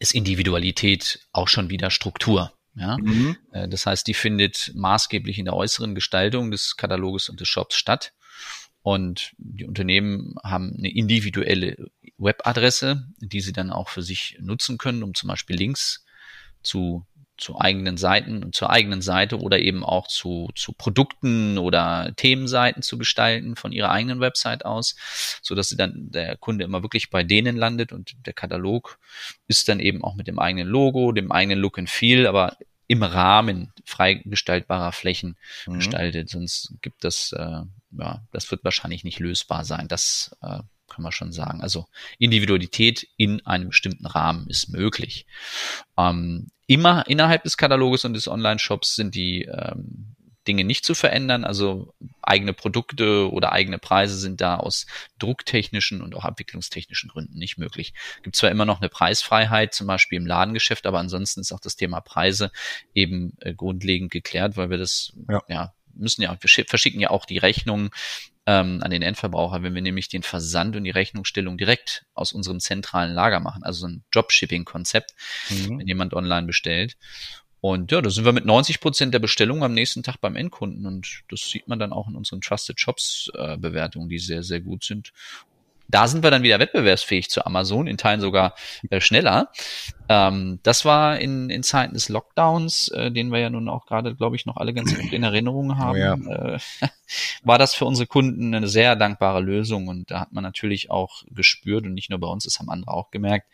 ist 0.00 0.14
Individualität 0.14 1.26
auch 1.32 1.48
schon 1.48 1.70
wieder 1.70 1.90
Struktur. 1.90 2.52
Ja? 2.78 2.96
Mhm. 2.98 3.36
Äh, 3.52 3.68
das 3.68 3.86
heißt, 3.86 4.06
die 4.06 4.14
findet 4.14 4.72
maßgeblich 4.74 5.38
in 5.38 5.46
der 5.46 5.54
äußeren 5.54 5.94
Gestaltung 5.94 6.50
des 6.50 6.76
Kataloges 6.76 7.28
und 7.28 7.40
des 7.40 7.48
Shops 7.48 7.76
statt. 7.76 8.12
Und 8.82 9.32
die 9.38 9.66
Unternehmen 9.66 10.36
haben 10.42 10.74
eine 10.78 10.90
individuelle 10.90 11.90
Webadresse, 12.16 13.08
die 13.18 13.40
sie 13.40 13.52
dann 13.52 13.70
auch 13.70 13.88
für 13.88 14.02
sich 14.02 14.38
nutzen 14.40 14.78
können, 14.78 15.02
um 15.02 15.14
zum 15.14 15.28
Beispiel 15.28 15.56
Links 15.56 16.04
zu 16.62 17.06
zu 17.38 17.58
eigenen 17.58 17.96
Seiten 17.96 18.44
und 18.44 18.54
zur 18.54 18.70
eigenen 18.70 19.00
Seite 19.00 19.38
oder 19.40 19.58
eben 19.58 19.84
auch 19.84 20.08
zu, 20.08 20.50
zu 20.54 20.72
Produkten 20.72 21.56
oder 21.56 22.12
Themenseiten 22.16 22.82
zu 22.82 22.98
gestalten 22.98 23.56
von 23.56 23.72
ihrer 23.72 23.90
eigenen 23.90 24.20
Website 24.20 24.64
aus, 24.64 24.96
so 25.40 25.54
dass 25.54 25.68
sie 25.68 25.76
dann 25.76 26.10
der 26.10 26.36
Kunde 26.36 26.64
immer 26.64 26.82
wirklich 26.82 27.10
bei 27.10 27.22
denen 27.22 27.56
landet 27.56 27.92
und 27.92 28.14
der 28.26 28.32
Katalog 28.32 28.98
ist 29.46 29.68
dann 29.68 29.80
eben 29.80 30.04
auch 30.04 30.14
mit 30.14 30.26
dem 30.26 30.38
eigenen 30.38 30.68
Logo, 30.68 31.12
dem 31.12 31.32
eigenen 31.32 31.60
Look 31.60 31.78
and 31.78 31.88
Feel, 31.88 32.26
aber 32.26 32.56
im 32.88 33.02
Rahmen 33.02 33.72
freigestaltbarer 33.84 34.92
Flächen 34.92 35.36
mhm. 35.66 35.74
gestaltet. 35.74 36.30
Sonst 36.30 36.74
gibt 36.80 37.04
das, 37.04 37.32
äh, 37.32 37.62
ja, 37.98 38.22
das 38.32 38.50
wird 38.50 38.64
wahrscheinlich 38.64 39.04
nicht 39.04 39.20
lösbar 39.20 39.64
sein. 39.64 39.86
Das 39.88 40.36
äh, 40.42 40.60
kann 40.88 41.02
man 41.02 41.12
schon 41.12 41.32
sagen. 41.32 41.60
Also 41.60 41.86
Individualität 42.18 43.08
in 43.16 43.44
einem 43.46 43.68
bestimmten 43.68 44.06
Rahmen 44.06 44.48
ist 44.48 44.68
möglich. 44.68 45.26
Ähm, 45.96 46.48
immer 46.66 47.06
innerhalb 47.08 47.42
des 47.44 47.56
Kataloges 47.56 48.04
und 48.04 48.14
des 48.14 48.28
Online-Shops 48.28 48.94
sind 48.94 49.14
die 49.14 49.44
ähm, 49.44 50.16
Dinge 50.48 50.64
nicht 50.64 50.84
zu 50.84 50.94
verändern. 50.94 51.44
Also 51.44 51.94
eigene 52.22 52.54
Produkte 52.54 53.30
oder 53.30 53.52
eigene 53.52 53.78
Preise 53.78 54.16
sind 54.16 54.40
da 54.40 54.56
aus 54.56 54.86
drucktechnischen 55.18 56.00
und 56.02 56.14
auch 56.14 56.24
abwicklungstechnischen 56.24 57.10
Gründen 57.10 57.38
nicht 57.38 57.58
möglich. 57.58 57.94
Gibt 58.22 58.34
zwar 58.34 58.50
immer 58.50 58.64
noch 58.64 58.80
eine 58.80 58.88
Preisfreiheit, 58.88 59.74
zum 59.74 59.86
Beispiel 59.86 60.18
im 60.18 60.26
Ladengeschäft, 60.26 60.86
aber 60.86 60.98
ansonsten 60.98 61.40
ist 61.40 61.52
auch 61.52 61.60
das 61.60 61.76
Thema 61.76 62.00
Preise 62.00 62.50
eben 62.94 63.34
äh, 63.40 63.54
grundlegend 63.54 64.10
geklärt, 64.10 64.56
weil 64.56 64.70
wir 64.70 64.78
das 64.78 65.12
ja, 65.28 65.42
ja 65.48 65.74
müssen 65.94 66.22
ja, 66.22 66.36
wir 66.40 66.64
verschicken 66.66 67.00
ja 67.00 67.10
auch 67.10 67.26
die 67.26 67.38
Rechnungen 67.38 67.90
ähm, 68.48 68.80
an 68.82 68.90
den 68.90 69.02
Endverbraucher, 69.02 69.62
wenn 69.62 69.74
wir 69.74 69.82
nämlich 69.82 70.08
den 70.08 70.22
Versand 70.22 70.74
und 70.74 70.84
die 70.84 70.90
Rechnungsstellung 70.90 71.58
direkt 71.58 72.06
aus 72.14 72.32
unserem 72.32 72.60
zentralen 72.60 73.12
Lager 73.12 73.40
machen, 73.40 73.62
also 73.62 73.80
so 73.80 73.88
ein 73.88 74.04
Dropshipping-Konzept, 74.10 75.14
mhm. 75.50 75.80
wenn 75.80 75.86
jemand 75.86 76.14
online 76.14 76.46
bestellt. 76.46 76.96
Und 77.60 77.92
ja, 77.92 78.00
da 78.00 78.08
sind 78.08 78.24
wir 78.24 78.32
mit 78.32 78.46
90 78.46 78.80
Prozent 78.80 79.12
der 79.12 79.18
Bestellungen 79.18 79.64
am 79.64 79.74
nächsten 79.74 80.02
Tag 80.02 80.16
beim 80.22 80.34
Endkunden. 80.34 80.86
Und 80.86 81.24
das 81.28 81.50
sieht 81.50 81.68
man 81.68 81.78
dann 81.78 81.92
auch 81.92 82.08
in 82.08 82.16
unseren 82.16 82.40
Trusted 82.40 82.80
Shops 82.80 83.30
äh, 83.34 83.58
Bewertungen, 83.58 84.08
die 84.08 84.18
sehr, 84.18 84.42
sehr 84.42 84.60
gut 84.60 84.82
sind. 84.82 85.12
Da 85.88 86.06
sind 86.06 86.22
wir 86.22 86.30
dann 86.30 86.42
wieder 86.42 86.58
wettbewerbsfähig 86.58 87.30
zu 87.30 87.44
Amazon, 87.46 87.86
in 87.86 87.96
Teilen 87.96 88.20
sogar 88.20 88.54
äh, 88.90 89.00
schneller. 89.00 89.50
Ähm, 90.08 90.60
das 90.62 90.84
war 90.84 91.18
in, 91.18 91.50
in 91.50 91.62
Zeiten 91.62 91.94
des 91.94 92.08
Lockdowns, 92.08 92.88
äh, 92.88 93.10
den 93.10 93.30
wir 93.30 93.38
ja 93.38 93.50
nun 93.50 93.68
auch 93.68 93.86
gerade, 93.86 94.14
glaube 94.14 94.36
ich, 94.36 94.46
noch 94.46 94.56
alle 94.56 94.74
ganz 94.74 94.94
gut 94.94 95.12
in 95.12 95.22
Erinnerung 95.22 95.78
haben, 95.78 96.26
oh 96.26 96.30
ja. 96.30 96.54
äh, 96.54 96.58
war 97.42 97.58
das 97.58 97.74
für 97.74 97.84
unsere 97.84 98.06
Kunden 98.06 98.54
eine 98.54 98.68
sehr 98.68 98.96
dankbare 98.96 99.40
Lösung. 99.40 99.88
Und 99.88 100.10
da 100.10 100.20
hat 100.20 100.32
man 100.32 100.44
natürlich 100.44 100.90
auch 100.90 101.24
gespürt, 101.30 101.84
und 101.86 101.94
nicht 101.94 102.10
nur 102.10 102.20
bei 102.20 102.28
uns, 102.28 102.44
das 102.44 102.58
haben 102.58 102.68
andere 102.68 102.92
auch 102.92 103.10
gemerkt, 103.10 103.48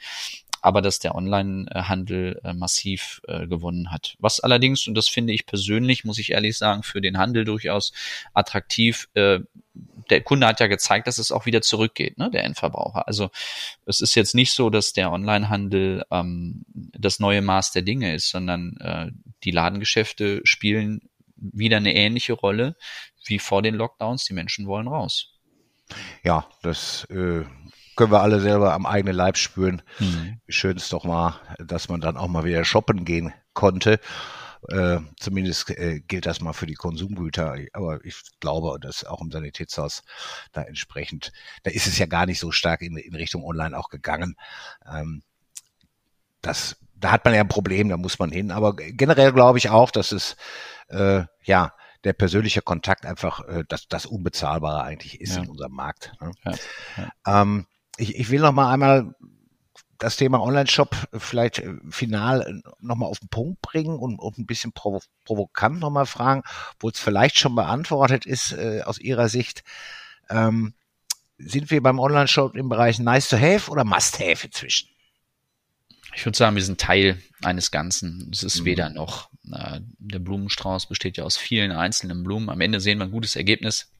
aber 0.64 0.81
dass 0.81 0.98
der 0.98 1.14
Onlinehandel 1.14 2.40
äh, 2.42 2.55
massiv 2.55 3.20
äh, 3.29 3.46
gewonnen 3.46 3.90
hat. 3.90 4.16
Was 4.18 4.40
allerdings, 4.40 4.88
und 4.88 4.94
das 4.94 5.09
finde 5.09 5.35
ich 5.35 5.44
persönlich, 5.44 6.07
muss 6.07 6.18
ich 6.18 6.33
ehrlich 6.33 6.57
sagen, 6.57 6.83
für 6.83 7.03
den 7.03 7.18
Handel 7.18 7.44
durchaus 7.44 7.92
attraktiv, 8.33 9.11
äh, 9.12 9.40
der 10.09 10.22
Kunde 10.22 10.46
hat 10.46 10.61
ja 10.61 10.66
gezeigt, 10.66 11.07
dass 11.07 11.18
es 11.18 11.33
auch 11.33 11.44
wieder 11.44 11.61
zurückgeht, 11.61 12.16
ne, 12.16 12.31
der 12.31 12.44
Endverbraucher. 12.44 13.07
Also 13.07 13.29
es 13.85 14.00
ist 14.00 14.14
jetzt 14.14 14.35
nicht 14.35 14.55
so, 14.55 14.70
dass 14.70 14.94
der 14.94 15.12
Onlinehandel 15.12 16.03
ähm, 16.11 16.64
das 16.72 17.20
neue 17.20 17.42
Maß 17.42 17.72
der 17.72 17.83
Dinge 17.83 18.14
ist, 18.14 18.31
sondern 18.31 18.79
äh, 18.79 19.11
die 19.44 19.50
Ladengeschäfte 19.50 20.40
spielen 20.44 21.11
wieder 21.37 21.77
eine 21.77 21.94
ähnliche 21.94 22.33
Rolle 22.33 22.74
wie 23.27 23.38
vor 23.38 23.61
den 23.61 23.74
Lockdowns. 23.74 24.24
Die 24.24 24.33
Menschen 24.33 24.66
wollen 24.66 24.88
raus. 24.88 25.35
Ja, 26.22 26.48
das 26.62 27.05
äh, 27.11 27.44
können 27.96 28.12
wir 28.12 28.20
alle 28.20 28.40
selber 28.40 28.72
am 28.72 28.87
eigenen 28.87 29.16
Leib 29.16 29.37
spüren. 29.37 29.83
Mhm. 29.98 30.40
Schön 30.48 30.76
ist 30.76 30.92
doch 30.92 31.04
mal, 31.04 31.40
dass 31.59 31.88
man 31.88 32.00
dann 32.00 32.16
auch 32.16 32.28
mal 32.28 32.44
wieder 32.44 32.64
shoppen 32.64 33.04
gehen 33.04 33.33
konnte. 33.52 34.00
Äh, 34.68 35.00
zumindest 35.18 35.70
äh, 35.70 36.00
gilt 36.00 36.26
das 36.26 36.40
mal 36.40 36.54
für 36.54 36.66
die 36.66 36.74
Konsumgüter. 36.74 37.57
Aber 37.72 38.04
ich 38.04 38.16
glaube, 38.40 38.78
dass 38.80 39.04
auch 39.04 39.20
im 39.20 39.30
Sanitätshaus 39.30 40.02
da 40.52 40.62
entsprechend, 40.62 41.33
da 41.62 41.70
ist 41.70 41.87
es 41.87 41.98
ja 41.98 42.07
gar 42.07 42.26
nicht 42.26 42.40
so 42.40 42.50
stark 42.50 42.80
in, 42.80 42.96
in 42.96 43.14
Richtung 43.14 43.44
Online 43.44 43.76
auch 43.78 43.88
gegangen. 43.88 44.37
Ähm, 44.90 45.22
das, 46.40 46.76
da 46.96 47.11
hat 47.11 47.24
man 47.24 47.35
ja 47.35 47.40
ein 47.40 47.48
Problem, 47.48 47.88
da 47.88 47.96
muss 47.96 48.18
man 48.18 48.30
hin. 48.30 48.50
Aber 48.50 48.74
generell 48.74 49.33
glaube 49.33 49.59
ich 49.59 49.70
auch, 49.70 49.90
dass 49.90 50.12
es 50.12 50.37
äh, 50.88 51.24
ja 51.42 51.74
der 52.04 52.12
persönliche 52.12 52.62
Kontakt 52.62 53.07
einfach 53.07 53.46
äh, 53.48 53.64
das, 53.68 53.88
das 53.88 54.07
Unbezahlbare 54.07 54.83
eigentlich 54.83 55.20
ist 55.20 55.37
ja. 55.37 55.42
in 55.42 55.48
unserem 55.48 55.72
Markt. 55.72 56.12
Ne? 56.20 56.33
Ja, 56.44 56.54
ja. 56.96 57.42
Ähm, 57.42 57.66
ich, 57.98 58.16
ich 58.16 58.30
will 58.30 58.40
noch 58.40 58.52
mal 58.52 58.72
einmal 58.72 59.14
das 59.98 60.16
Thema 60.16 60.40
Online-Shop 60.40 60.94
vielleicht 61.16 61.61
äh, 61.61 61.74
final 61.90 62.62
nochmal 62.80 63.09
auf 63.09 63.20
den 63.20 63.28
Punkt 63.28 63.62
bringen 63.62 63.96
und, 63.96 64.18
und 64.18 64.38
ein 64.38 64.46
bisschen 64.46 64.72
provo 64.72 65.00
provokant 65.24 65.80
nochmal 65.80 66.07
fragen, 66.07 66.42
wo 66.78 66.88
es 66.88 66.98
vielleicht 66.98 67.38
schon 67.38 67.54
beantwortet 67.54 68.26
ist 68.26 68.52
äh, 68.52 68.83
aus 68.85 68.98
Ihrer 68.98 69.28
Sicht. 69.28 69.64
Ähm, 70.28 70.74
sind 71.38 71.70
wir 71.70 71.83
beim 71.83 71.98
Online-Shop 71.98 72.57
im 72.57 72.68
Bereich 72.68 72.98
nice 72.98 73.28
to 73.28 73.37
have 73.37 73.70
oder 73.70 73.85
must 73.85 74.20
have 74.20 74.46
inzwischen? 74.46 74.88
Ich 76.14 76.24
würde 76.24 76.38
sagen, 76.38 76.54
wir 76.54 76.62
sind 76.62 76.80
Teil 76.80 77.20
eines 77.42 77.70
Ganzen. 77.70 78.30
Es 78.33 78.42
ist 78.42 78.61
mhm. 78.61 78.64
weder 78.66 78.90
noch. 78.90 79.30
Äh, 79.52 79.80
der 79.98 80.20
Blumenstrauß 80.20 80.87
besteht 80.87 81.16
ja 81.16 81.24
aus 81.24 81.37
vielen 81.37 81.72
einzelnen 81.72 82.22
Blumen. 82.22 82.50
Am 82.50 82.61
Ende 82.61 82.80
sehen 82.80 82.98
wir 82.98 83.04
ein 83.04 83.11
gutes 83.11 83.37
Ergebnis. 83.37 83.90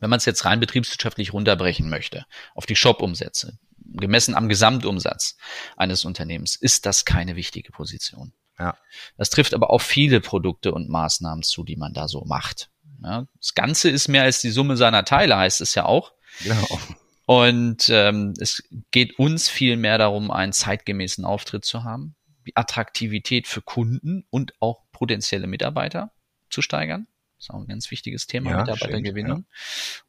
Wenn 0.00 0.10
man 0.10 0.18
es 0.18 0.24
jetzt 0.24 0.44
rein 0.44 0.60
betriebswirtschaftlich 0.60 1.32
runterbrechen 1.32 1.88
möchte, 1.88 2.26
auf 2.54 2.66
die 2.66 2.76
Shop-Umsätze, 2.76 3.58
gemessen 3.78 4.34
am 4.34 4.48
Gesamtumsatz 4.48 5.36
eines 5.76 6.04
Unternehmens, 6.04 6.56
ist 6.56 6.86
das 6.86 7.04
keine 7.04 7.36
wichtige 7.36 7.72
Position. 7.72 8.32
Ja. 8.58 8.76
Das 9.16 9.30
trifft 9.30 9.54
aber 9.54 9.70
auf 9.70 9.82
viele 9.82 10.20
Produkte 10.20 10.72
und 10.72 10.88
Maßnahmen 10.88 11.42
zu, 11.42 11.64
die 11.64 11.76
man 11.76 11.92
da 11.92 12.08
so 12.08 12.24
macht. 12.24 12.70
Ja, 13.02 13.26
das 13.38 13.54
Ganze 13.54 13.90
ist 13.90 14.08
mehr 14.08 14.22
als 14.22 14.40
die 14.40 14.50
Summe 14.50 14.76
seiner 14.76 15.04
Teile, 15.04 15.36
heißt 15.36 15.60
es 15.60 15.74
ja 15.74 15.84
auch. 15.84 16.12
Genau. 16.42 16.80
Und 17.26 17.88
ähm, 17.90 18.34
es 18.38 18.62
geht 18.92 19.18
uns 19.18 19.48
viel 19.48 19.76
mehr 19.76 19.98
darum, 19.98 20.30
einen 20.30 20.52
zeitgemäßen 20.52 21.24
Auftritt 21.24 21.64
zu 21.64 21.84
haben, 21.84 22.14
die 22.46 22.56
Attraktivität 22.56 23.48
für 23.48 23.60
Kunden 23.62 24.24
und 24.30 24.54
auch 24.60 24.84
potenzielle 24.92 25.48
Mitarbeiter 25.48 26.12
zu 26.48 26.62
steigern. 26.62 27.08
Das 27.36 27.46
ist 27.46 27.50
auch 27.50 27.60
ein 27.60 27.66
ganz 27.66 27.90
wichtiges 27.90 28.26
Thema, 28.26 28.50
ja, 28.50 28.60
Mitarbeitergewinnung. 28.60 29.46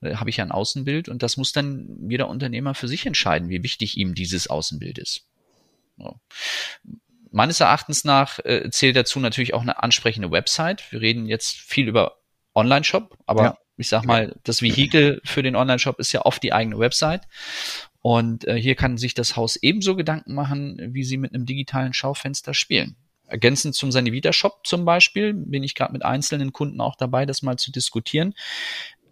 Ja. 0.02 0.10
Da 0.10 0.20
habe 0.20 0.30
ich 0.30 0.38
ja 0.38 0.46
ein 0.46 0.52
Außenbild 0.52 1.10
und 1.10 1.24
das 1.24 1.38
muss 1.38 1.52
dann 1.52 2.10
jeder 2.10 2.30
Unternehmer 2.30 2.74
für 2.74 2.88
sich 2.88 3.06
entscheiden, 3.06 3.50
wie 3.50 3.64
wichtig 3.64 3.98
ihm 3.98 4.16
dieses 4.16 4.48
Außenbild 4.48 4.98
ist. 4.98 5.28
So. 5.98 6.20
Meines 7.32 7.60
Erachtens 7.60 8.06
nach 8.06 8.40
äh, 8.46 8.70
zählt 8.70 8.96
dazu 8.96 9.20
natürlich 9.20 9.54
auch 9.54 9.62
eine 9.62 9.84
ansprechende 9.84 10.32
Website. 10.32 10.92
Wir 10.92 11.02
reden 11.02 11.26
jetzt 11.26 11.58
viel 11.58 11.88
über 11.88 12.18
Online-Shop, 12.56 13.18
aber 13.26 13.44
ja 13.44 13.58
ich 13.78 13.90
sag 13.90 14.06
mal, 14.06 14.36
das 14.44 14.62
Vehikel 14.62 15.22
für 15.24 15.44
den 15.44 15.56
Online-Shop 15.56 16.00
ist 16.00 16.12
ja 16.12 16.24
oft 16.24 16.42
die 16.42 16.52
eigene 16.52 16.80
Website. 16.80 17.22
Und 18.02 18.46
äh, 18.48 18.56
hier 18.56 18.76
kann 18.76 18.98
sich 18.98 19.14
das 19.14 19.36
Haus 19.36 19.56
ebenso 19.56 19.96
Gedanken 19.96 20.34
machen, 20.34 20.78
wie 20.94 21.04
sie 21.04 21.18
mit 21.18 21.34
einem 21.34 21.46
digitalen 21.46 21.94
Schaufenster 21.94 22.54
spielen. 22.54 22.96
Ergänzend 23.28 23.76
zum 23.76 23.92
Sanivita 23.92 24.34
Shop 24.34 24.66
zum 24.66 24.86
Beispiel 24.86 25.34
bin 25.34 25.64
ich 25.64 25.76
gerade 25.76 25.94
mit 25.94 26.04
einzelnen 26.04 26.54
Kunden 26.54 26.82
auch 26.82 26.96
dabei, 26.96 27.26
das 27.26 27.42
mal 27.42 27.58
zu 27.58 27.72
diskutieren. 27.72 28.34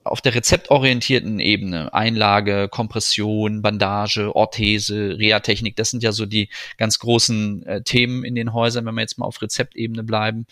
Auf 0.04 0.22
der 0.22 0.36
rezeptorientierten 0.36 1.40
Ebene, 1.40 1.94
Einlage, 1.94 2.70
Kompression, 2.70 3.62
Bandage, 3.62 4.36
Orthese, 4.36 5.18
Reha-Technik, 5.18 5.76
das 5.76 5.90
sind 5.90 6.04
ja 6.04 6.12
so 6.12 6.26
die 6.26 6.50
ganz 6.78 7.00
großen 7.00 7.66
äh, 7.66 7.84
Themen 7.84 8.24
in 8.24 8.36
den 8.36 8.54
Häusern, 8.54 8.86
wenn 8.86 8.96
wir 8.96 9.02
jetzt 9.02 9.18
mal 9.18 9.26
auf 9.26 9.42
Rezeptebene 9.42 10.04
bleiben. 10.04 10.46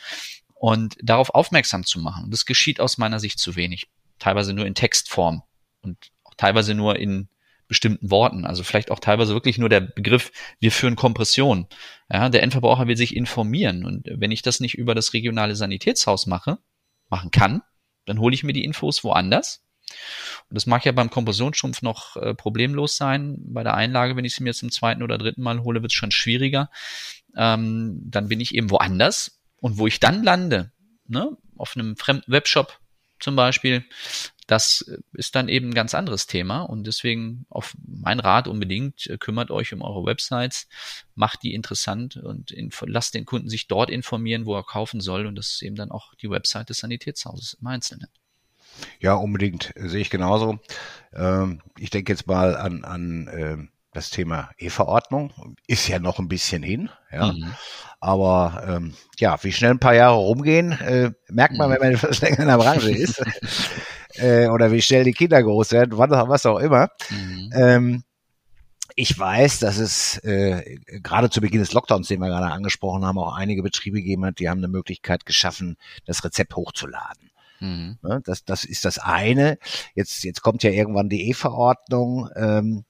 Und 0.56 0.96
darauf 1.02 1.30
aufmerksam 1.30 1.86
zu 1.86 2.00
machen. 2.00 2.32
Das 2.32 2.46
geschieht 2.46 2.80
aus 2.80 2.98
meiner 2.98 3.20
Sicht 3.20 3.38
zu 3.38 3.56
wenig 3.56 3.88
teilweise 4.24 4.54
nur 4.54 4.66
in 4.66 4.76
Textform 4.76 5.44
und 5.82 5.98
auch 6.24 6.34
teilweise 6.36 6.74
nur 6.74 6.98
in 6.98 7.28
bestimmten 7.74 8.12
Worten. 8.12 8.46
Also 8.46 8.64
vielleicht 8.64 8.92
auch 8.92 9.00
teilweise 9.00 9.34
wirklich 9.34 9.58
nur 9.58 9.68
der 9.68 9.82
Begriff, 9.82 10.32
wir 10.60 10.72
führen 10.72 10.96
Kompression. 10.96 11.66
Ja, 12.08 12.30
der 12.30 12.44
Endverbraucher 12.44 12.88
will 12.88 12.96
sich 12.96 13.16
informieren. 13.16 13.84
Und 13.84 14.06
wenn 14.08 14.30
ich 14.30 14.44
das 14.44 14.60
nicht 14.60 14.76
über 14.76 14.94
das 14.94 15.14
regionale 15.14 15.56
Sanitätshaus 15.56 16.28
mache, 16.28 16.60
machen 17.10 17.32
kann, 17.32 17.64
dann 18.06 18.20
hole 18.20 18.36
ich 18.36 18.44
mir 18.44 18.54
die 18.54 18.64
Infos 18.64 19.04
woanders. 19.04 19.66
Und 20.50 20.56
das 20.56 20.68
mag 20.68 20.86
ja 20.86 20.92
beim 20.92 21.10
Kompressionsstrumpf 21.10 21.82
noch 21.82 22.16
äh, 22.16 22.36
problemlos 22.36 22.96
sein. 22.96 23.38
Bei 23.40 23.64
der 23.64 23.74
Einlage, 23.74 24.16
wenn 24.16 24.26
ich 24.26 24.36
sie 24.36 24.44
mir 24.44 24.54
zum 24.54 24.70
zweiten 24.70 25.02
oder 25.02 25.18
dritten 25.18 25.42
Mal 25.42 25.64
hole, 25.64 25.82
wird 25.82 25.92
es 25.92 25.98
schon 25.98 26.12
schwieriger. 26.12 26.70
Ähm, 27.36 28.00
dann 28.06 28.28
bin 28.28 28.40
ich 28.40 28.54
eben 28.54 28.70
woanders. 28.70 29.40
Und 29.62 29.80
wo 29.80 29.88
ich 29.88 30.00
dann 30.00 30.22
lande, 30.22 30.72
ne, 31.08 31.36
auf 31.58 31.76
einem 31.76 31.98
fremden 31.98 32.32
Webshop, 32.32 32.80
zum 33.20 33.36
Beispiel, 33.36 33.84
das 34.48 34.86
ist 35.14 35.36
dann 35.36 35.48
eben 35.48 35.70
ein 35.70 35.74
ganz 35.74 35.94
anderes 35.94 36.28
Thema 36.28 36.62
und 36.62 36.86
deswegen 36.86 37.46
auf 37.50 37.76
mein 37.86 38.20
Rat 38.20 38.48
unbedingt, 38.48 39.08
äh, 39.08 39.18
kümmert 39.18 39.52
euch 39.52 39.74
um 39.74 39.82
eure 39.82 40.06
Websites, 40.06 40.68
macht 41.16 41.44
die 41.44 41.54
interessant 41.54 42.18
und 42.18 42.54
lasst 42.82 43.14
den 43.14 43.26
Kunden 43.26 43.50
sich 43.50 43.68
dort 43.68 43.90
informieren, 43.90 44.46
wo 44.46 44.56
er 44.56 44.64
kaufen 44.64 45.02
soll 45.02 45.26
und 45.26 45.36
das 45.36 45.52
ist 45.52 45.62
eben 45.62 45.76
dann 45.76 45.92
auch 45.92 46.14
die 46.16 46.30
Website 46.30 46.70
des 46.70 46.80
Sanitätshauses 46.80 47.58
im 47.60 47.68
Einzelnen. 47.68 48.08
Ja, 49.00 49.14
unbedingt, 49.14 49.74
sehe 49.76 50.02
ich 50.02 50.10
genauso. 50.10 50.60
Ähm, 51.14 51.62
ich 51.78 51.90
denke 51.90 52.12
jetzt 52.12 52.28
mal 52.28 52.56
an, 52.58 52.84
an 52.84 53.30
ähm, 53.32 53.70
das 53.94 54.10
Thema 54.10 54.50
E-Verordnung 54.58 55.56
ist 55.68 55.88
ja 55.88 56.00
noch 56.00 56.20
ein 56.20 56.28
bisschen 56.28 56.64
hin, 56.64 56.90
ja. 57.12 57.32
Mhm. 57.32 57.54
Aber 58.00 58.64
ähm, 58.68 58.96
ja, 59.18 59.42
wie 59.44 59.54
schnell 59.54 59.72
ein 59.72 59.80
paar 59.80 59.96
Jahre 59.96 60.18
rumgehen, 60.18 60.74
äh, 60.74 61.12
merkt 61.30 61.56
man, 61.56 61.70
mhm. 61.70 61.74
wenn 61.74 61.82
man 61.82 61.94
etwas 61.94 62.22
länger 62.22 62.40
in 62.40 62.48
der 62.48 62.58
Branche 62.58 62.92
ist. 62.92 63.24
äh, 64.16 64.48
oder 64.48 64.72
wie 64.72 64.82
schnell 64.82 65.04
die 65.04 65.14
Kinder 65.14 65.42
groß 65.42 65.72
werden, 65.72 65.98
was, 65.98 66.10
was 66.10 66.46
auch 66.46 66.60
immer. 66.60 66.90
Mhm. 67.10 67.50
Ähm, 67.56 68.04
ich 68.96 69.18
weiß, 69.18 69.60
dass 69.60 69.78
es 69.78 70.18
äh, 70.20 70.78
gerade 71.02 71.30
zu 71.30 71.42
Beginn 71.42 71.62
des 71.62 71.74
Lockdowns, 71.74 72.08
den 72.08 72.20
wir 72.20 72.28
gerade 72.28 72.52
angesprochen 72.52 73.06
haben, 73.06 73.18
auch 73.18 73.36
einige 73.36 73.64
Betriebe 73.64 73.98
gegeben 73.98 74.26
hat, 74.26 74.40
die 74.40 74.50
haben 74.50 74.60
eine 74.60 74.68
Möglichkeit 74.68 75.26
geschaffen, 75.26 75.78
das 76.06 76.24
Rezept 76.24 76.56
hochzuladen. 76.56 77.32
Mhm. 77.60 77.98
Das, 78.26 78.44
das 78.44 78.66
ist 78.66 78.86
das 78.86 79.00
eine. 79.00 79.58
Jetzt, 79.96 80.24
jetzt 80.24 80.42
kommt 80.42 80.64
ja 80.64 80.70
irgendwann 80.70 81.10
die 81.10 81.30
E-Verordnung. 81.30 82.30
Ähm, 82.36 82.84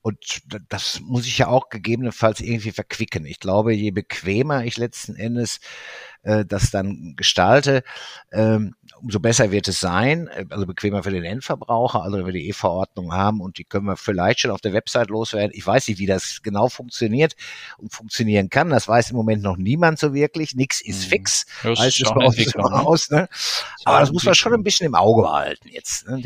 und 0.00 0.42
das 0.68 1.00
muss 1.00 1.26
ich 1.26 1.38
ja 1.38 1.48
auch 1.48 1.70
gegebenenfalls 1.70 2.40
irgendwie 2.40 2.70
verquicken. 2.70 3.26
Ich 3.26 3.40
glaube, 3.40 3.74
je 3.74 3.90
bequemer 3.90 4.64
ich 4.64 4.76
letzten 4.76 5.16
Endes 5.16 5.60
äh, 6.22 6.44
das 6.44 6.70
dann 6.70 7.14
gestalte, 7.16 7.82
ähm, 8.32 8.74
umso 9.00 9.20
besser 9.20 9.50
wird 9.50 9.68
es 9.68 9.80
sein, 9.80 10.28
äh, 10.28 10.44
also 10.50 10.66
bequemer 10.66 11.02
für 11.02 11.10
den 11.10 11.24
Endverbraucher, 11.24 12.02
also 12.02 12.18
wenn 12.18 12.26
wir 12.26 12.32
die 12.32 12.48
E-Verordnung 12.48 13.12
haben 13.12 13.40
und 13.40 13.58
die 13.58 13.64
können 13.64 13.86
wir 13.86 13.96
vielleicht 13.96 14.40
schon 14.40 14.50
auf 14.50 14.60
der 14.60 14.72
Website 14.72 15.08
loswerden. 15.08 15.52
Ich 15.54 15.66
weiß 15.66 15.88
nicht, 15.88 15.98
wie 15.98 16.06
das 16.06 16.40
genau 16.42 16.68
funktioniert 16.68 17.34
und 17.78 17.92
funktionieren 17.92 18.50
kann. 18.50 18.70
Das 18.70 18.88
weiß 18.88 19.10
im 19.10 19.16
Moment 19.16 19.42
noch 19.42 19.56
niemand 19.56 19.98
so 19.98 20.14
wirklich. 20.14 20.54
Nix 20.54 20.80
ist 20.80 21.06
mhm. 21.06 21.10
fix. 21.10 21.46
Das 21.62 21.84
ist 21.84 22.04
bei 22.14 22.24
uns 22.24 22.36
ne? 22.54 22.64
aus, 22.64 23.10
ne? 23.10 23.28
Aber 23.84 24.00
das 24.00 24.12
muss 24.12 24.24
man 24.24 24.34
schon 24.34 24.54
ein 24.54 24.62
bisschen 24.62 24.86
im 24.86 24.94
Auge 24.94 25.22
behalten 25.22 25.68
jetzt. 25.68 26.08
Ne? 26.08 26.22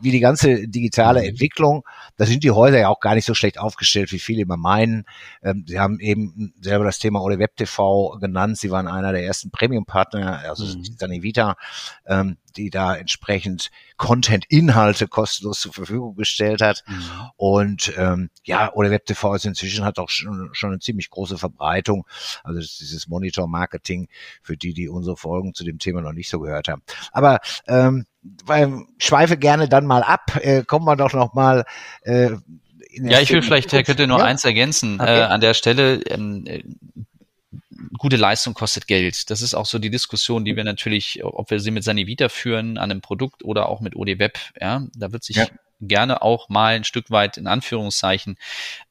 Wie 0.00 0.10
die 0.10 0.20
ganze 0.20 0.68
digitale 0.68 1.20
mhm. 1.20 1.28
Entwicklung, 1.28 1.84
da 2.16 2.26
sind 2.26 2.44
die 2.44 2.50
Häuser 2.50 2.78
ja 2.78 2.88
auch 2.88 3.00
gar 3.00 3.14
nicht 3.14 3.24
so 3.24 3.34
schlecht 3.34 3.58
aufgestellt, 3.58 4.12
wie 4.12 4.18
viele 4.18 4.42
immer 4.42 4.56
meinen. 4.56 5.04
Ähm, 5.42 5.64
sie 5.66 5.78
haben 5.78 6.00
eben 6.00 6.54
selber 6.60 6.84
das 6.84 6.98
Thema 6.98 7.22
Ole 7.22 7.38
Web 7.38 7.56
TV 7.56 8.18
genannt. 8.20 8.58
Sie 8.58 8.70
waren 8.70 8.88
einer 8.88 9.12
der 9.12 9.24
ersten 9.24 9.33
Premium-Partner, 9.50 10.40
also 10.48 10.64
mhm. 10.64 10.84
Sanivita, 10.96 11.56
ähm, 12.06 12.36
die 12.56 12.70
da 12.70 12.94
entsprechend 12.96 13.70
Content-Inhalte 13.96 15.08
kostenlos 15.08 15.60
zur 15.60 15.72
Verfügung 15.72 16.14
gestellt 16.14 16.62
hat. 16.62 16.84
Mhm. 16.86 17.02
Und 17.36 17.92
ähm, 17.96 18.30
ja, 18.44 18.72
oder 18.72 18.90
WebTV 18.90 19.34
ist 19.34 19.46
inzwischen 19.46 19.84
hat 19.84 19.98
auch 19.98 20.10
schon, 20.10 20.50
schon 20.52 20.70
eine 20.70 20.78
ziemlich 20.78 21.10
große 21.10 21.38
Verbreitung. 21.38 22.06
Also 22.42 22.60
dieses 22.60 23.08
Monitor-Marketing 23.08 24.08
für 24.42 24.56
die, 24.56 24.74
die 24.74 24.88
unsere 24.88 25.16
Folgen 25.16 25.54
zu 25.54 25.64
dem 25.64 25.78
Thema 25.78 26.00
noch 26.00 26.12
nicht 26.12 26.28
so 26.28 26.40
gehört 26.40 26.68
haben. 26.68 26.82
Aber 27.12 27.40
ähm, 27.66 28.06
weil, 28.44 28.84
schweife 28.98 29.36
gerne 29.36 29.68
dann 29.68 29.86
mal 29.86 30.02
ab. 30.02 30.38
Äh, 30.40 30.64
kommen 30.64 30.86
wir 30.86 30.96
doch 30.96 31.12
noch 31.12 31.34
mal 31.34 31.64
äh, 32.02 32.30
ja, 33.02 33.20
ich 33.20 33.32
will 33.32 33.42
vielleicht, 33.42 33.72
Herr 33.72 33.82
Kötte, 33.82 34.06
nur 34.06 34.18
ja? 34.18 34.24
eins 34.24 34.44
ergänzen 34.44 35.00
okay. 35.00 35.20
äh, 35.20 35.22
an 35.22 35.40
der 35.40 35.54
Stelle. 35.54 36.00
Ähm, 36.06 36.44
gute 37.98 38.16
Leistung 38.16 38.54
kostet 38.54 38.86
Geld. 38.86 39.30
Das 39.30 39.42
ist 39.42 39.54
auch 39.54 39.66
so 39.66 39.78
die 39.78 39.90
Diskussion, 39.90 40.44
die 40.44 40.56
wir 40.56 40.64
natürlich, 40.64 41.24
ob 41.24 41.50
wir 41.50 41.60
sie 41.60 41.70
mit 41.70 41.84
Sanivita 41.84 42.28
führen, 42.28 42.78
an 42.78 42.90
einem 42.90 43.00
Produkt 43.00 43.44
oder 43.44 43.68
auch 43.68 43.80
mit 43.80 43.96
OD 43.96 44.18
Web. 44.18 44.38
Ja, 44.60 44.86
da 44.94 45.12
wird 45.12 45.24
sich 45.24 45.36
ja 45.36 45.46
gerne 45.80 46.22
auch 46.22 46.48
mal 46.48 46.74
ein 46.74 46.84
Stück 46.84 47.10
weit 47.10 47.36
in 47.36 47.46
Anführungszeichen 47.46 48.36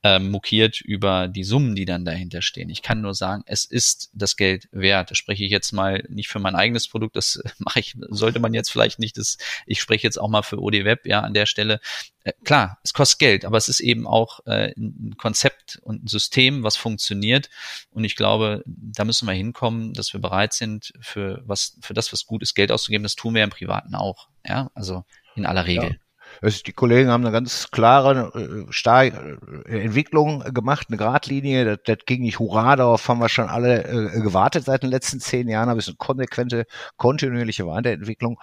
äh, 0.04 0.19
mokiert 0.19 0.82
über 0.82 1.28
die 1.28 1.43
Summen, 1.43 1.76
die 1.76 1.86
dann 1.86 2.06
dahinter 2.06 2.41
stehen. 2.41 2.69
Ich 2.69 2.82
kann 2.82 3.02
nur 3.02 3.13
sagen, 3.13 3.43
es 3.46 3.65
ist 3.65 4.10
das 4.13 4.36
Geld 4.36 4.67
wert. 4.72 5.12
Das 5.12 5.17
spreche 5.17 5.43
ich 5.43 5.52
jetzt 5.52 5.72
mal 5.72 6.04
nicht 6.10 6.30
für 6.30 6.39
mein 6.39 6.56
eigenes 6.56 6.88
Produkt, 6.88 7.15
das 7.15 7.41
mache 7.60 7.80
ich, 7.80 7.96
sollte 8.10 8.39
man 8.39 8.54
jetzt 8.54 8.72
vielleicht 8.72 9.00
nicht, 9.00 9.17
das, 9.17 9.38
ich 9.65 9.82
spreche 9.82 10.06
jetzt 10.06 10.19
auch 10.19 10.30
mal 10.30 10.43
für 10.43 10.62
OD 10.62 10.84
Web, 10.84 11.06
ja, 11.06 11.22
an 11.22 11.34
der 11.34 11.46
Stelle. 11.46 11.80
Äh, 12.24 12.34
klar, 12.43 12.80
es 12.84 12.93
kostet 12.93 13.19
Geld, 13.19 13.46
aber 13.46 13.58
es 13.58 13.69
ist 13.69 13.80
eben 13.80 14.08
auch 14.08 14.39
äh, 14.46 14.74
ein 14.78 15.15
Konzept 15.17 15.80
und 15.84 16.04
ein 16.04 16.08
System, 16.08 16.63
was 16.63 16.78
funktioniert. 16.78 17.50
Und 17.91 18.04
ich 18.04 18.15
glaube, 18.15 18.63
da 18.65 19.06
müssen 19.06 19.28
wir 19.28 19.34
hinkommen, 19.34 19.93
dass 19.93 20.13
wir 20.13 20.22
bereit 20.22 20.54
sind, 20.54 20.93
für 21.00 21.41
was, 21.46 21.78
für 21.82 21.93
das, 21.93 22.12
was 22.13 22.26
gut 22.26 22.41
ist, 22.41 22.54
Geld 22.54 22.72
auszugeben. 22.72 23.04
Das 23.04 23.15
tun 23.15 23.36
wir 23.36 23.43
im 23.43 23.50
Privaten 23.50 23.96
auch. 23.96 24.28
Ja, 24.46 24.69
also 24.74 25.06
in 25.36 25.46
aller 25.46 25.65
Regel. 25.65 25.91
Ja. 25.91 26.03
Also 26.43 26.62
die 26.62 26.73
Kollegen 26.73 27.10
haben 27.10 27.23
eine 27.23 27.32
ganz 27.32 27.71
klare 27.71 28.34
äh, 28.36 28.65
starke 28.69 29.39
äh, 29.65 29.79
Entwicklung 29.79 30.41
gemacht, 30.53 30.88
eine 30.89 30.97
Gradlinie. 30.97 31.63
Das, 31.63 31.79
das 31.86 32.06
ging 32.06 32.21
nicht 32.21 32.39
hurra, 32.39 32.75
darauf 32.75 33.08
haben 33.08 33.19
wir 33.19 33.29
schon 33.29 33.47
alle 33.47 33.86
äh, 33.86 34.19
gewartet 34.19 34.65
seit 34.65 34.84
den 34.84 34.89
letzten 34.89 35.21
zehn 35.21 35.47
Jahren. 35.47 35.69
Aber 35.69 35.79
es 35.79 35.86
ist 35.86 35.91
eine 35.91 35.97
konsequente, 35.97 36.65
kontinuierliche 36.97 37.65
Weiterentwicklung 37.65 38.39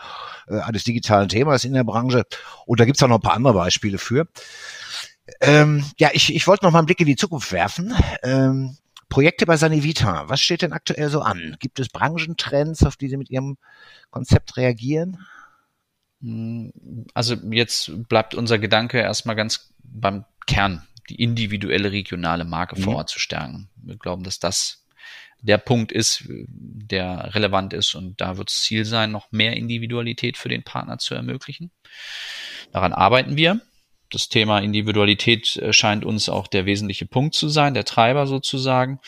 äh, 0.48 0.60
eines 0.60 0.84
digitalen 0.84 1.28
Themas 1.28 1.66
in 1.66 1.74
der 1.74 1.84
Branche. 1.84 2.24
Und 2.64 2.80
da 2.80 2.86
gibt's 2.86 3.02
auch 3.02 3.08
noch 3.08 3.18
ein 3.18 3.22
paar 3.22 3.36
andere 3.36 3.52
Beispiele 3.52 3.98
für. 3.98 4.26
Ähm, 5.42 5.84
ja, 5.98 6.08
ich, 6.14 6.34
ich 6.34 6.46
wollte 6.46 6.64
noch 6.64 6.72
mal 6.72 6.78
einen 6.78 6.86
Blick 6.86 7.00
in 7.00 7.06
die 7.06 7.16
Zukunft 7.16 7.52
werfen. 7.52 7.94
Ähm, 8.22 8.78
Projekte 9.10 9.44
bei 9.44 9.58
Sanivita, 9.58 10.26
was 10.28 10.40
steht 10.40 10.62
denn 10.62 10.72
aktuell 10.72 11.10
so 11.10 11.20
an? 11.20 11.56
Gibt 11.58 11.80
es 11.80 11.90
Branchentrends, 11.90 12.82
auf 12.82 12.96
die 12.96 13.08
Sie 13.08 13.18
mit 13.18 13.28
Ihrem 13.28 13.58
Konzept 14.10 14.56
reagieren? 14.56 15.18
Also 17.14 17.36
jetzt 17.50 18.08
bleibt 18.08 18.34
unser 18.34 18.58
Gedanke 18.58 18.98
erstmal 18.98 19.36
ganz 19.36 19.72
beim 19.82 20.24
Kern, 20.46 20.86
die 21.08 21.22
individuelle 21.22 21.92
regionale 21.92 22.44
Marke 22.44 22.78
mhm. 22.78 22.84
vor 22.84 22.96
Ort 22.96 23.08
zu 23.08 23.18
stärken. 23.18 23.70
Wir 23.76 23.96
glauben, 23.96 24.22
dass 24.22 24.38
das 24.38 24.86
der 25.42 25.58
Punkt 25.58 25.90
ist, 25.90 26.24
der 26.28 27.34
relevant 27.34 27.72
ist 27.72 27.94
und 27.94 28.20
da 28.20 28.36
wird 28.36 28.50
es 28.50 28.60
Ziel 28.60 28.84
sein, 28.84 29.10
noch 29.10 29.32
mehr 29.32 29.56
Individualität 29.56 30.36
für 30.36 30.50
den 30.50 30.62
Partner 30.62 30.98
zu 30.98 31.14
ermöglichen. 31.14 31.70
Daran 32.72 32.92
arbeiten 32.92 33.36
wir. 33.36 33.60
Das 34.10 34.28
Thema 34.28 34.58
Individualität 34.58 35.56
äh, 35.56 35.72
scheint 35.72 36.04
uns 36.04 36.28
auch 36.28 36.48
der 36.48 36.66
wesentliche 36.66 37.06
Punkt 37.06 37.34
zu 37.34 37.48
sein, 37.48 37.74
der 37.74 37.84
Treiber 37.84 38.26
sozusagen. 38.26 39.00